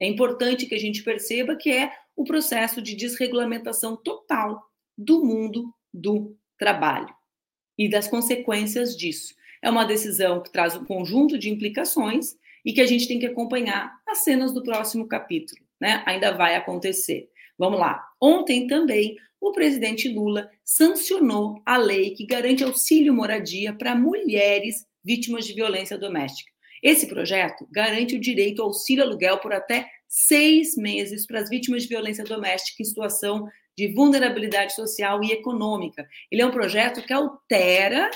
É 0.01 0.07
importante 0.07 0.67
que 0.67 0.75
a 0.75 0.79
gente 0.79 1.03
perceba 1.03 1.57
que 1.57 1.71
é 1.71 1.93
o 2.15 2.25
processo 2.25 2.83
de 2.83 2.95
desregulamentação 2.95 3.97
total 3.97 4.63
do 4.97 5.25
mundo 5.25 5.73
do 5.95 6.37
trabalho 6.59 7.18
e 7.79 7.89
das 7.89 8.09
consequências 8.09 8.97
disso. 8.97 9.35
É 9.63 9.71
uma 9.71 9.85
decisão 9.85 10.43
que 10.43 10.53
traz 10.53 10.75
um 10.77 10.85
conjunto 10.85 11.39
de 11.39 11.49
implicações 11.49 12.37
e 12.65 12.73
que 12.73 12.81
a 12.81 12.87
gente 12.87 13.07
tem 13.07 13.19
que 13.19 13.27
acompanhar 13.27 13.93
as 14.07 14.19
cenas 14.25 14.53
do 14.53 14.63
próximo 14.63 15.07
capítulo, 15.07 15.61
né? 15.81 16.03
Ainda 16.07 16.33
vai 16.33 16.57
acontecer. 16.57 17.31
Vamos 17.57 17.79
lá. 17.79 18.05
Ontem 18.21 18.67
também 18.67 19.17
o 19.41 19.53
presidente 19.53 20.09
Lula 20.09 20.51
sancionou 20.65 21.63
a 21.65 21.77
lei 21.77 22.11
que 22.11 22.27
garante 22.27 22.65
auxílio 22.65 23.15
moradia 23.15 23.73
para 23.73 23.95
mulheres 23.95 24.85
vítimas 25.05 25.47
de 25.47 25.55
violência 25.55 25.97
doméstica. 25.97 26.53
Esse 26.83 27.07
projeto 27.07 27.67
garante 27.71 28.17
o 28.17 28.21
direito 28.21 28.63
ao 28.63 28.69
auxílio 28.69 29.05
aluguel 29.05 29.39
por 29.39 29.53
até 29.53 29.89
seis 30.07 30.77
meses 30.77 31.27
para 31.27 31.41
as 31.41 31.49
vítimas 31.49 31.83
de 31.83 31.89
violência 31.89 32.25
doméstica 32.25 32.83
em 32.83 32.87
situação 32.87 33.49
de 33.79 33.87
vulnerabilidade 33.87 34.75
social 34.75 35.23
e 35.23 35.31
econômica. 35.31 36.05
Ele 36.33 36.43
é 36.43 36.47
um 36.47 36.51
projeto 36.51 37.01
que 37.01 37.13
altera 37.13 38.11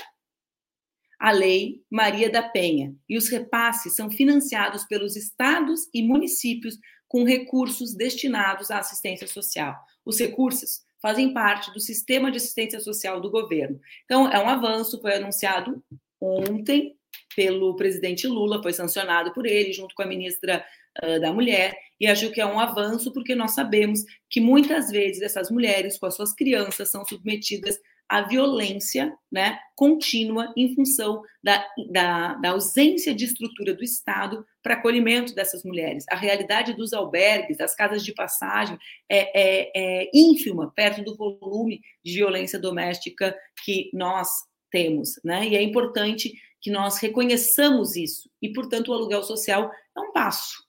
a 1.17 1.31
Lei 1.31 1.81
Maria 1.89 2.29
da 2.29 2.43
Penha 2.43 2.93
e 3.07 3.17
os 3.17 3.29
repasses 3.29 3.95
são 3.95 4.11
financiados 4.11 4.83
pelos 4.83 5.15
estados 5.15 5.87
e 5.93 6.03
municípios 6.03 6.77
com 7.07 7.23
recursos 7.23 7.95
destinados 7.95 8.71
à 8.71 8.79
assistência 8.79 9.25
social. 9.25 9.73
Os 10.05 10.19
recursos 10.19 10.81
fazem 11.01 11.33
parte 11.33 11.71
do 11.71 11.79
sistema 11.79 12.29
de 12.29 12.35
assistência 12.35 12.81
social 12.81 13.21
do 13.21 13.31
governo. 13.31 13.79
Então, 14.03 14.29
é 14.29 14.43
um 14.43 14.49
avanço, 14.49 14.99
foi 14.99 15.15
anunciado 15.15 15.81
ontem 16.19 16.97
pelo 17.37 17.73
presidente 17.77 18.27
Lula, 18.27 18.61
foi 18.61 18.73
sancionado 18.73 19.33
por 19.33 19.45
ele, 19.45 19.71
junto 19.71 19.95
com 19.95 20.01
a 20.01 20.07
ministra 20.07 20.65
uh, 21.01 21.19
da 21.19 21.31
Mulher, 21.31 21.75
e 21.99 22.07
acho 22.07 22.31
que 22.31 22.41
é 22.41 22.45
um 22.45 22.59
avanço, 22.59 23.13
porque 23.13 23.33
nós 23.33 23.51
sabemos 23.51 24.01
que 24.29 24.41
muitas 24.41 24.89
vezes 24.89 25.21
essas 25.21 25.49
mulheres, 25.49 25.97
com 25.97 26.05
as 26.05 26.15
suas 26.15 26.33
crianças, 26.33 26.91
são 26.91 27.05
submetidas 27.05 27.79
à 28.09 28.21
violência 28.21 29.15
né, 29.31 29.57
contínua 29.75 30.53
em 30.57 30.75
função 30.75 31.21
da, 31.41 31.65
da, 31.89 32.33
da 32.33 32.49
ausência 32.49 33.15
de 33.15 33.25
estrutura 33.25 33.73
do 33.73 33.83
Estado 33.83 34.45
para 34.61 34.73
acolhimento 34.73 35.33
dessas 35.33 35.63
mulheres. 35.63 36.03
A 36.09 36.15
realidade 36.15 36.73
dos 36.73 36.93
albergues, 36.93 37.57
das 37.57 37.73
casas 37.73 38.03
de 38.03 38.13
passagem, 38.13 38.77
é, 39.09 39.31
é, 39.33 39.71
é 39.75 40.11
ínfima 40.13 40.71
perto 40.75 41.03
do 41.03 41.15
volume 41.15 41.81
de 42.03 42.13
violência 42.13 42.59
doméstica 42.59 43.35
que 43.63 43.89
nós 43.93 44.29
temos. 44.69 45.19
Né? 45.23 45.47
E 45.47 45.55
é 45.55 45.61
importante 45.61 46.33
que 46.61 46.69
nós 46.69 46.97
reconheçamos 46.97 47.95
isso. 47.95 48.29
E, 48.41 48.51
portanto, 48.51 48.89
o 48.89 48.93
aluguel 48.93 49.23
social 49.23 49.71
é 49.95 49.99
um 49.99 50.11
passo 50.11 50.62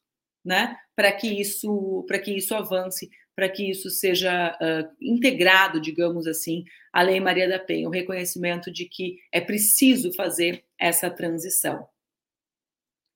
né, 0.45 0.77
para 0.95 1.11
que 1.13 1.41
isso 1.41 2.05
para 2.07 2.19
que 2.19 2.37
isso 2.37 2.55
avance, 2.55 3.11
para 3.35 3.49
que 3.49 3.71
isso 3.71 3.91
seja 3.91 4.57
uh, 4.61 4.95
integrado, 5.01 5.81
digamos 5.81 6.27
assim, 6.27 6.65
à 6.93 7.03
Lei 7.03 7.19
Maria 7.19 7.49
da 7.49 7.59
Penha, 7.59 7.89
o 7.89 7.93
reconhecimento 7.93 8.71
de 8.71 8.85
que 8.85 9.19
é 9.33 9.41
preciso 9.41 10.13
fazer 10.13 10.65
essa 10.79 11.11
transição. 11.11 11.87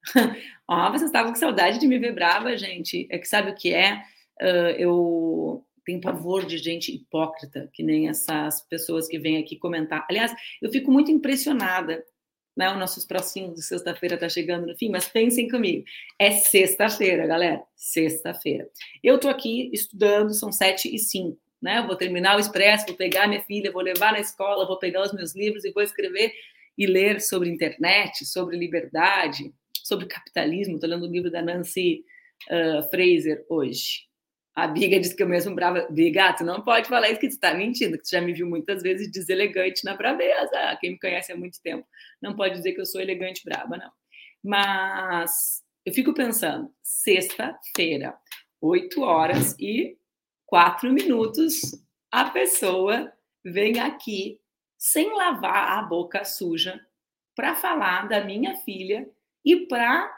Ó, 0.67 0.89
oh, 0.89 0.91
vocês 0.91 1.09
estavam 1.09 1.33
com 1.33 1.39
saudade 1.39 1.79
de 1.79 1.87
me 1.87 1.99
ver 1.99 2.13
brava, 2.13 2.57
gente. 2.57 3.07
É 3.11 3.19
que 3.19 3.29
sabe 3.29 3.51
o 3.51 3.55
que 3.55 3.73
é? 3.73 4.03
Uh, 4.41 4.75
eu 4.79 5.67
tenho 5.85 6.01
pavor 6.01 6.45
de 6.45 6.59
gente 6.59 6.95
hipócrita, 6.95 7.69
que 7.73 7.83
nem 7.83 8.09
essas 8.09 8.61
pessoas 8.69 9.09
que 9.09 9.19
vêm 9.19 9.39
aqui 9.39 9.57
comentar. 9.57 10.07
Aliás, 10.09 10.35
eu 10.61 10.71
fico 10.71 10.91
muito 10.91 11.11
impressionada 11.11 12.05
né? 12.59 12.73
Os 12.73 12.77
nossos 12.77 13.05
próximos 13.05 13.55
de 13.55 13.63
sexta-feira 13.63 14.17
está 14.17 14.29
chegando 14.29 14.67
no 14.67 14.77
fim, 14.77 14.91
mas 14.91 15.09
pensem 15.09 15.49
comigo. 15.49 15.85
É 16.19 16.33
sexta-feira, 16.33 17.25
galera. 17.25 17.63
Sexta-feira. 17.77 18.69
Eu 19.01 19.15
estou 19.15 19.31
aqui 19.31 19.71
estudando, 19.73 20.35
são 20.35 20.51
sete 20.51 20.93
e 20.93 20.99
cinco. 20.99 21.39
Né? 21.61 21.83
vou 21.83 21.97
terminar 21.97 22.37
o 22.37 22.41
expresso, 22.41 22.87
vou 22.87 22.95
pegar 22.95 23.27
minha 23.27 23.43
filha, 23.43 23.73
vou 23.73 23.83
levar 23.83 24.13
na 24.13 24.21
escola, 24.21 24.65
vou 24.65 24.79
pegar 24.79 25.03
os 25.03 25.13
meus 25.13 25.35
livros 25.35 25.65
e 25.65 25.73
vou 25.73 25.83
escrever 25.83 26.33
e 26.77 26.87
ler 26.87 27.21
sobre 27.21 27.51
internet, 27.51 28.25
sobre 28.25 28.57
liberdade, 28.57 29.53
sobre 29.83 30.07
capitalismo. 30.07 30.75
Estou 30.75 30.89
lendo 30.89 31.05
o 31.05 31.11
livro 31.11 31.33
da 31.33 31.43
Nancy 31.43 32.05
uh, 32.49 32.89
Fraser 32.91 33.45
hoje. 33.49 34.08
A 34.59 34.67
Biga 34.67 34.99
disse 34.99 35.15
que 35.15 35.23
eu 35.23 35.29
mesmo 35.29 35.55
brava. 35.55 35.87
Biga, 35.89 36.33
tu 36.33 36.43
não 36.43 36.61
pode 36.61 36.89
falar 36.89 37.09
isso 37.09 37.21
que 37.21 37.29
tu 37.29 37.35
está 37.35 37.55
mentindo, 37.55 37.97
que 37.97 38.03
tu 38.03 38.11
já 38.11 38.21
me 38.21 38.33
viu 38.33 38.45
muitas 38.45 38.83
vezes 38.83 39.09
deselegante 39.09 39.85
na 39.85 39.97
braveza. 39.97 40.77
Quem 40.81 40.91
me 40.91 40.99
conhece 40.99 41.31
há 41.31 41.37
muito 41.37 41.63
tempo 41.63 41.87
não 42.21 42.35
pode 42.35 42.55
dizer 42.55 42.73
que 42.73 42.81
eu 42.81 42.85
sou 42.85 43.01
elegante 43.01 43.45
brava, 43.45 43.77
não. 43.77 43.89
Mas 44.43 45.63
eu 45.87 45.95
fico 45.95 46.13
pensando, 46.13 46.75
sexta-feira, 46.83 48.19
oito 48.61 49.03
horas 49.03 49.55
e 49.61 49.97
quatro 50.45 50.93
minutos, 50.93 51.61
a 52.11 52.25
pessoa 52.25 53.13
vem 53.45 53.79
aqui 53.79 54.41
sem 54.77 55.15
lavar 55.17 55.79
a 55.79 55.83
boca 55.83 56.25
suja 56.25 56.85
para 57.37 57.55
falar 57.55 58.09
da 58.09 58.25
minha 58.25 58.57
filha 58.57 59.09
e 59.45 59.69
para 59.69 60.13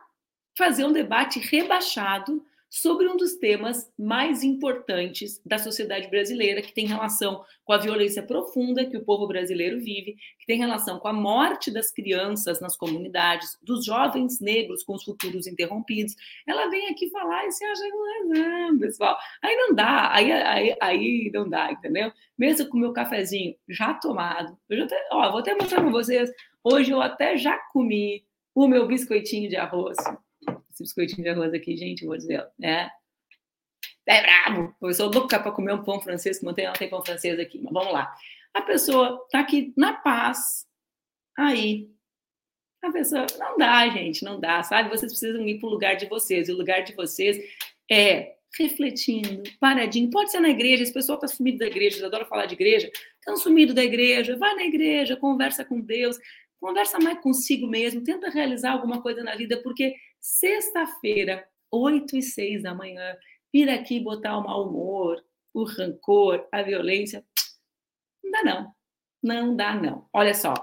fazer 0.56 0.86
um 0.86 0.92
debate 0.92 1.38
rebaixado 1.40 2.42
sobre 2.70 3.08
um 3.08 3.16
dos 3.16 3.34
temas 3.34 3.92
mais 3.98 4.44
importantes 4.44 5.42
da 5.44 5.58
sociedade 5.58 6.08
brasileira, 6.08 6.62
que 6.62 6.72
tem 6.72 6.86
relação 6.86 7.44
com 7.64 7.72
a 7.72 7.78
violência 7.78 8.22
profunda 8.22 8.86
que 8.86 8.96
o 8.96 9.04
povo 9.04 9.26
brasileiro 9.26 9.80
vive, 9.80 10.14
que 10.38 10.46
tem 10.46 10.56
relação 10.56 11.00
com 11.00 11.08
a 11.08 11.12
morte 11.12 11.72
das 11.72 11.90
crianças 11.90 12.60
nas 12.60 12.76
comunidades, 12.76 13.58
dos 13.60 13.84
jovens 13.84 14.40
negros 14.40 14.84
com 14.84 14.94
os 14.94 15.02
futuros 15.02 15.48
interrompidos. 15.48 16.14
Ela 16.46 16.70
vem 16.70 16.88
aqui 16.88 17.10
falar 17.10 17.44
e 17.46 17.50
se 17.50 17.64
acha 17.64 17.82
não, 18.24 18.78
pessoal. 18.78 19.18
Aí 19.42 19.56
não 19.56 19.74
dá, 19.74 20.14
aí, 20.14 20.30
aí, 20.30 20.76
aí 20.80 21.30
não 21.34 21.48
dá, 21.48 21.72
entendeu? 21.72 22.12
Mesmo 22.38 22.68
com 22.68 22.76
o 22.76 22.80
meu 22.80 22.92
cafezinho 22.92 23.56
já 23.68 23.94
tomado, 23.94 24.56
eu 24.68 24.78
já 24.78 24.84
até, 24.84 25.08
ó, 25.10 25.30
vou 25.30 25.40
até 25.40 25.54
mostrar 25.54 25.80
para 25.80 25.90
vocês. 25.90 26.30
Hoje 26.62 26.92
eu 26.92 27.02
até 27.02 27.36
já 27.36 27.58
comi 27.72 28.24
o 28.54 28.68
meu 28.68 28.86
biscoitinho 28.86 29.48
de 29.48 29.56
arroz 29.56 29.96
esse 30.80 30.82
biscoitinho 30.82 31.22
de 31.22 31.28
arroz 31.28 31.52
aqui, 31.52 31.76
gente, 31.76 32.06
vou 32.06 32.16
dizer, 32.16 32.46
né? 32.58 32.90
É 34.06 34.22
brabo! 34.22 34.74
Eu 34.82 34.92
sou 34.94 35.10
louca 35.10 35.38
para 35.38 35.52
comer 35.52 35.74
um 35.74 35.84
pão 35.84 36.00
francês, 36.00 36.38
que 36.38 36.44
não 36.44 36.54
tem, 36.54 36.66
pão 36.88 37.04
francês 37.04 37.38
aqui, 37.38 37.60
mas 37.62 37.72
vamos 37.72 37.92
lá. 37.92 38.12
A 38.54 38.62
pessoa 38.62 39.24
tá 39.30 39.40
aqui 39.40 39.72
na 39.76 39.92
paz, 39.92 40.66
aí 41.38 41.88
a 42.82 42.90
pessoa, 42.90 43.26
não 43.38 43.58
dá, 43.58 43.88
gente, 43.90 44.24
não 44.24 44.40
dá, 44.40 44.62
sabe? 44.62 44.88
Vocês 44.88 45.12
precisam 45.12 45.46
ir 45.46 45.60
para 45.60 45.68
o 45.68 45.72
lugar 45.72 45.96
de 45.96 46.06
vocês, 46.06 46.48
e 46.48 46.52
o 46.52 46.56
lugar 46.56 46.82
de 46.82 46.94
vocês 46.94 47.38
é 47.90 48.36
refletindo, 48.58 49.42
paradinho. 49.60 50.10
Pode 50.10 50.32
ser 50.32 50.40
na 50.40 50.48
igreja, 50.48 50.82
esse 50.82 50.92
pessoal 50.92 51.16
está 51.16 51.28
sumido 51.28 51.58
da 51.58 51.66
igreja, 51.66 51.96
eles 51.96 52.06
adoram 52.06 52.26
falar 52.26 52.46
de 52.46 52.54
igreja, 52.54 52.90
estão 53.18 53.36
sumido 53.36 53.74
da 53.74 53.84
igreja, 53.84 54.36
vai 54.36 54.54
na 54.56 54.64
igreja, 54.64 55.16
conversa 55.16 55.64
com 55.64 55.80
Deus, 55.80 56.18
conversa 56.58 56.98
mais 56.98 57.20
consigo 57.20 57.66
mesmo, 57.68 58.02
tenta 58.02 58.28
realizar 58.28 58.72
alguma 58.72 59.00
coisa 59.00 59.22
na 59.22 59.36
vida, 59.36 59.62
porque 59.62 59.94
sexta-feira, 60.20 61.46
8 61.70 62.16
e 62.16 62.22
6 62.22 62.62
da 62.62 62.74
manhã, 62.74 63.16
vir 63.52 63.68
aqui 63.68 64.00
botar 64.00 64.36
o 64.38 64.44
mau 64.44 64.68
humor, 64.68 65.24
o 65.52 65.64
rancor, 65.64 66.46
a 66.52 66.62
violência, 66.62 67.24
não 68.22 68.30
dá 68.30 68.42
não. 68.44 68.74
Não 69.22 69.56
dá 69.56 69.74
não. 69.74 70.08
Olha 70.12 70.34
só. 70.34 70.54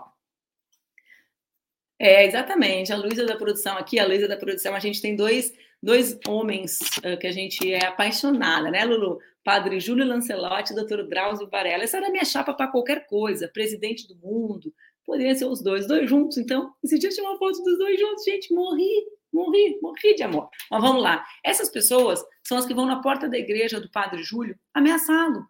É, 2.00 2.26
exatamente, 2.26 2.94
a 2.94 2.98
Luísa 2.98 3.26
da 3.26 3.36
produção 3.36 3.76
aqui, 3.76 4.00
a 4.00 4.06
Luísa 4.06 4.28
da 4.28 4.38
produção, 4.38 4.76
a 4.76 4.80
gente 4.80 5.02
tem 5.02 5.16
dois, 5.16 5.52
dois 5.82 6.18
homens 6.28 6.80
uh, 7.00 7.18
que 7.20 7.26
a 7.26 7.32
gente 7.32 7.74
é 7.74 7.86
apaixonada, 7.86 8.70
né, 8.70 8.86
Lulu? 8.86 9.20
Padre 9.44 9.80
Júlio 9.80 10.06
Lancelotti 10.06 10.76
doutor 10.76 11.08
Drauzio 11.08 11.50
Varela. 11.50 11.84
Essa 11.84 11.98
era 11.98 12.08
a 12.08 12.12
minha 12.12 12.26
chapa 12.26 12.54
para 12.54 12.68
qualquer 12.68 13.08
coisa, 13.08 13.48
presidente 13.48 14.08
do 14.08 14.16
mundo, 14.18 14.74
poderia 15.06 15.34
ser 15.34 15.46
os 15.46 15.64
dois, 15.64 15.88
dois 15.88 16.08
juntos, 16.08 16.38
então. 16.38 16.72
Esse 16.84 17.00
dia 17.00 17.10
tinha 17.10 17.28
uma 17.28 17.40
foto 17.40 17.64
dos 17.64 17.78
dois 17.78 18.00
juntos, 18.00 18.26
gente, 18.26 18.54
morri, 18.54 19.06
morri, 19.34 19.80
morri 19.82 20.16
de 20.16 20.24
amor. 20.24 20.50
Mas 20.70 20.82
vamos 20.82 21.02
lá. 21.02 21.26
Essas 21.44 21.70
pessoas 21.70 22.24
são 22.44 22.58
as 22.58 22.66
que 22.66 22.74
vão 22.74 22.86
na 22.86 23.02
porta 23.02 23.28
da 23.28 23.38
igreja 23.38 23.80
do 23.80 23.90
Padre 23.90 24.24
Júlio 24.24 24.58
ameaçá-lo. 24.74 25.46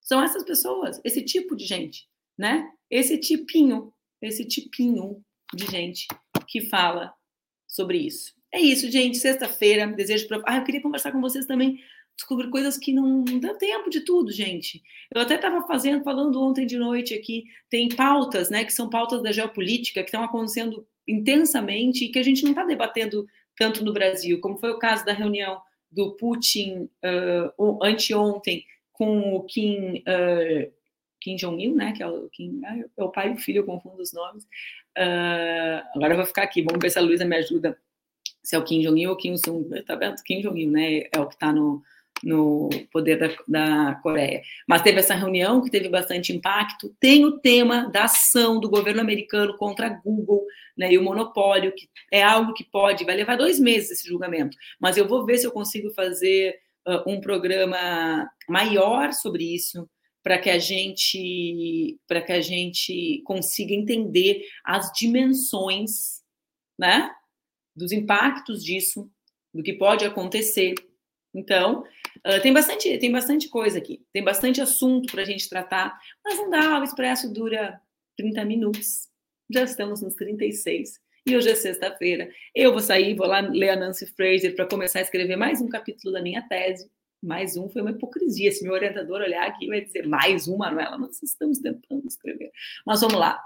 São 0.00 0.22
essas 0.22 0.44
pessoas, 0.44 1.00
esse 1.04 1.22
tipo 1.22 1.54
de 1.54 1.64
gente, 1.64 2.08
né? 2.36 2.70
Esse 2.90 3.18
tipinho 3.18 3.92
esse 4.20 4.44
tipinho 4.44 5.22
de 5.54 5.66
gente 5.66 6.06
que 6.46 6.60
fala 6.60 7.12
sobre 7.66 7.98
isso. 7.98 8.34
É 8.52 8.60
isso, 8.60 8.90
gente. 8.90 9.18
Sexta-feira, 9.18 9.86
desejo. 9.86 10.28
Pra... 10.28 10.42
Ah, 10.46 10.58
eu 10.58 10.64
queria 10.64 10.82
conversar 10.82 11.12
com 11.12 11.20
vocês 11.20 11.46
também 11.46 11.80
descobrir 12.16 12.50
coisas 12.50 12.76
que 12.76 12.92
não, 12.92 13.24
não 13.24 13.40
dá 13.40 13.54
tempo 13.54 13.88
de 13.88 14.00
tudo, 14.00 14.30
gente. 14.30 14.82
Eu 15.14 15.22
até 15.22 15.36
estava 15.36 15.66
fazendo, 15.66 16.04
falando 16.04 16.40
ontem 16.42 16.66
de 16.66 16.76
noite 16.76 17.14
aqui, 17.14 17.44
tem 17.70 17.88
pautas, 17.88 18.50
né, 18.50 18.62
que 18.62 18.72
são 18.72 18.90
pautas 18.90 19.22
da 19.22 19.32
geopolítica 19.32 20.02
que 20.02 20.08
estão 20.08 20.22
acontecendo 20.22 20.86
intensamente 21.10 22.04
e 22.04 22.08
que 22.08 22.18
a 22.18 22.22
gente 22.22 22.42
não 22.42 22.50
está 22.50 22.64
debatendo 22.64 23.26
tanto 23.56 23.84
no 23.84 23.92
Brasil, 23.92 24.40
como 24.40 24.58
foi 24.58 24.70
o 24.70 24.78
caso 24.78 25.04
da 25.04 25.12
reunião 25.12 25.60
do 25.90 26.12
Putin 26.12 26.88
uh, 27.04 27.84
anteontem 27.84 28.64
com 28.92 29.34
o 29.34 29.42
Kim, 29.42 29.98
uh, 29.98 30.72
Kim 31.20 31.36
Jong-il, 31.36 31.74
né, 31.74 31.92
que 31.92 32.02
é 32.02 32.06
o, 32.06 32.28
Kim, 32.30 32.60
é 32.64 33.02
o 33.02 33.10
pai 33.10 33.30
e 33.30 33.34
o 33.34 33.38
filho, 33.38 33.58
eu 33.58 33.66
confundo 33.66 34.00
os 34.00 34.12
nomes. 34.12 34.44
Uh, 34.96 35.82
agora 35.94 36.12
eu 36.12 36.16
vou 36.16 36.26
ficar 36.26 36.42
aqui, 36.42 36.62
vamos 36.62 36.80
ver 36.80 36.90
se 36.90 36.98
a 36.98 37.02
Luísa 37.02 37.24
me 37.24 37.36
ajuda, 37.36 37.76
se 38.42 38.54
é 38.54 38.58
o 38.58 38.64
Kim 38.64 38.80
Jong-il 38.80 39.10
ou 39.10 39.16
Kim 39.16 39.34
Jong-un, 39.34 39.82
tá 39.82 39.96
vendo? 39.96 40.16
Kim 40.24 40.40
Jong-il, 40.40 40.70
né, 40.70 41.02
é 41.12 41.20
o 41.20 41.26
que 41.26 41.34
está 41.34 41.52
no, 41.52 41.82
no 42.22 42.68
poder 42.92 43.18
da, 43.18 43.28
da, 43.46 43.94
Coreia. 43.96 44.42
Mas 44.66 44.82
teve 44.82 45.00
essa 45.00 45.14
reunião 45.14 45.62
que 45.62 45.70
teve 45.70 45.88
bastante 45.88 46.32
impacto. 46.32 46.94
Tem 47.00 47.24
o 47.24 47.38
tema 47.38 47.88
da 47.90 48.04
ação 48.04 48.60
do 48.60 48.68
governo 48.68 49.00
americano 49.00 49.56
contra 49.56 49.86
a 49.86 49.90
Google 49.90 50.44
né, 50.80 50.90
e 50.90 50.96
o 50.96 51.02
monopólio, 51.02 51.74
que 51.74 51.86
é 52.10 52.22
algo 52.22 52.54
que 52.54 52.64
pode, 52.64 53.04
vai 53.04 53.14
levar 53.14 53.36
dois 53.36 53.60
meses 53.60 53.90
esse 53.90 54.08
julgamento. 54.08 54.56
Mas 54.80 54.96
eu 54.96 55.06
vou 55.06 55.26
ver 55.26 55.36
se 55.36 55.46
eu 55.46 55.52
consigo 55.52 55.90
fazer 55.90 56.58
uh, 56.88 57.06
um 57.06 57.20
programa 57.20 58.26
maior 58.48 59.12
sobre 59.12 59.54
isso 59.54 59.86
para 60.22 60.38
que 60.38 60.48
a 60.48 60.58
gente 60.58 61.98
para 62.08 62.22
que 62.22 62.32
a 62.32 62.40
gente 62.40 63.22
consiga 63.26 63.74
entender 63.74 64.42
as 64.64 64.90
dimensões, 64.92 66.22
né, 66.78 67.10
dos 67.76 67.92
impactos 67.92 68.64
disso, 68.64 69.10
do 69.52 69.62
que 69.62 69.74
pode 69.74 70.06
acontecer 70.06 70.74
então, 71.34 71.84
uh, 72.26 72.42
tem, 72.42 72.52
bastante, 72.52 72.98
tem 72.98 73.12
bastante 73.12 73.48
coisa 73.48 73.78
aqui, 73.78 74.04
tem 74.12 74.24
bastante 74.24 74.60
assunto 74.60 75.12
para 75.12 75.22
a 75.22 75.24
gente 75.24 75.48
tratar, 75.48 75.96
mas 76.24 76.38
não 76.38 76.50
dá, 76.50 76.80
o 76.80 76.82
Expresso 76.82 77.32
dura 77.32 77.80
30 78.16 78.44
minutos, 78.44 79.09
já 79.50 79.64
estamos 79.64 80.00
nos 80.00 80.14
36, 80.14 81.00
e 81.26 81.36
hoje 81.36 81.50
é 81.50 81.54
sexta-feira. 81.54 82.30
Eu 82.54 82.72
vou 82.72 82.80
sair, 82.80 83.14
vou 83.14 83.26
lá 83.26 83.40
ler 83.40 83.70
a 83.70 83.76
Nancy 83.76 84.06
Fraser 84.06 84.54
para 84.54 84.66
começar 84.66 85.00
a 85.00 85.02
escrever 85.02 85.36
mais 85.36 85.60
um 85.60 85.68
capítulo 85.68 86.12
da 86.12 86.22
minha 86.22 86.42
tese. 86.48 86.90
Mais 87.22 87.56
um 87.56 87.68
foi 87.68 87.82
uma 87.82 87.90
hipocrisia. 87.90 88.50
Se 88.50 88.64
meu 88.64 88.72
orientador 88.72 89.20
olhar 89.20 89.46
aqui, 89.46 89.66
vai 89.66 89.82
dizer 89.82 90.06
mais 90.06 90.48
um, 90.48 90.56
Manuela. 90.56 90.96
Nós 90.96 91.22
estamos 91.22 91.58
tentando 91.58 92.06
escrever. 92.06 92.50
Mas 92.86 93.00
vamos 93.02 93.18
lá. 93.18 93.38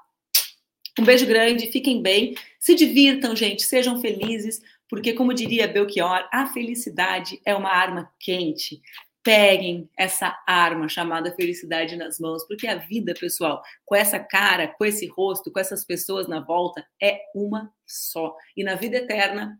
Um 0.99 1.05
beijo 1.05 1.27
grande, 1.27 1.73
fiquem 1.73 2.01
bem, 2.01 2.37
se 2.61 2.77
divirtam, 2.77 3.35
gente, 3.35 3.65
sejam 3.65 4.01
felizes. 4.01 4.61
Porque, 4.89 5.13
como 5.13 5.35
diria 5.35 5.67
Belchior, 5.67 6.29
a 6.31 6.47
felicidade 6.47 7.41
é 7.45 7.55
uma 7.55 7.71
arma 7.71 8.09
quente. 8.21 8.81
Peguem 9.25 9.91
essa 9.99 10.39
arma 10.47 10.87
chamada 10.87 11.35
felicidade 11.35 11.97
nas 11.97 12.21
mãos, 12.21 12.47
porque 12.47 12.67
a 12.67 12.77
vida, 12.77 13.15
pessoal, 13.19 13.63
com 13.85 13.97
essa 13.97 14.21
cara, 14.21 14.69
com 14.69 14.85
esse 14.85 15.07
rosto, 15.07 15.51
com 15.51 15.59
essas 15.59 15.85
pessoas 15.85 16.29
na 16.29 16.41
volta, 16.41 16.87
é 17.03 17.23
uma 17.35 17.73
só. 17.87 18.37
E 18.55 18.63
na 18.63 18.75
vida 18.75 18.99
eterna, 18.99 19.59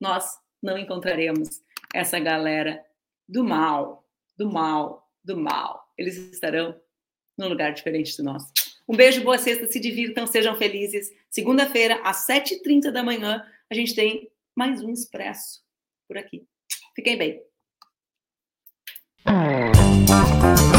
nós 0.00 0.26
não 0.62 0.78
encontraremos 0.78 1.60
essa 1.94 2.18
galera 2.18 2.82
do 3.28 3.44
mal, 3.44 4.08
do 4.36 4.50
mal, 4.50 5.06
do 5.22 5.36
mal. 5.36 5.84
Eles 5.98 6.16
estarão 6.16 6.80
num 7.36 7.48
lugar 7.48 7.72
diferente 7.72 8.16
do 8.16 8.24
nosso. 8.24 8.50
Um 8.88 8.96
beijo, 8.96 9.22
boa 9.22 9.36
sexta, 9.36 9.66
se 9.66 9.80
divirtam, 9.80 10.26
sejam 10.26 10.56
felizes. 10.56 11.10
Segunda-feira, 11.28 12.00
às 12.02 12.26
7h30 12.26 12.90
da 12.90 13.02
manhã, 13.02 13.44
a 13.70 13.74
gente 13.74 13.94
tem 13.94 14.30
mais 14.54 14.82
um 14.82 14.90
expresso 14.90 15.60
por 16.08 16.16
aqui. 16.16 16.46
Fiquem 16.94 17.18
bem. 17.18 17.55
Ah. 19.28 20.75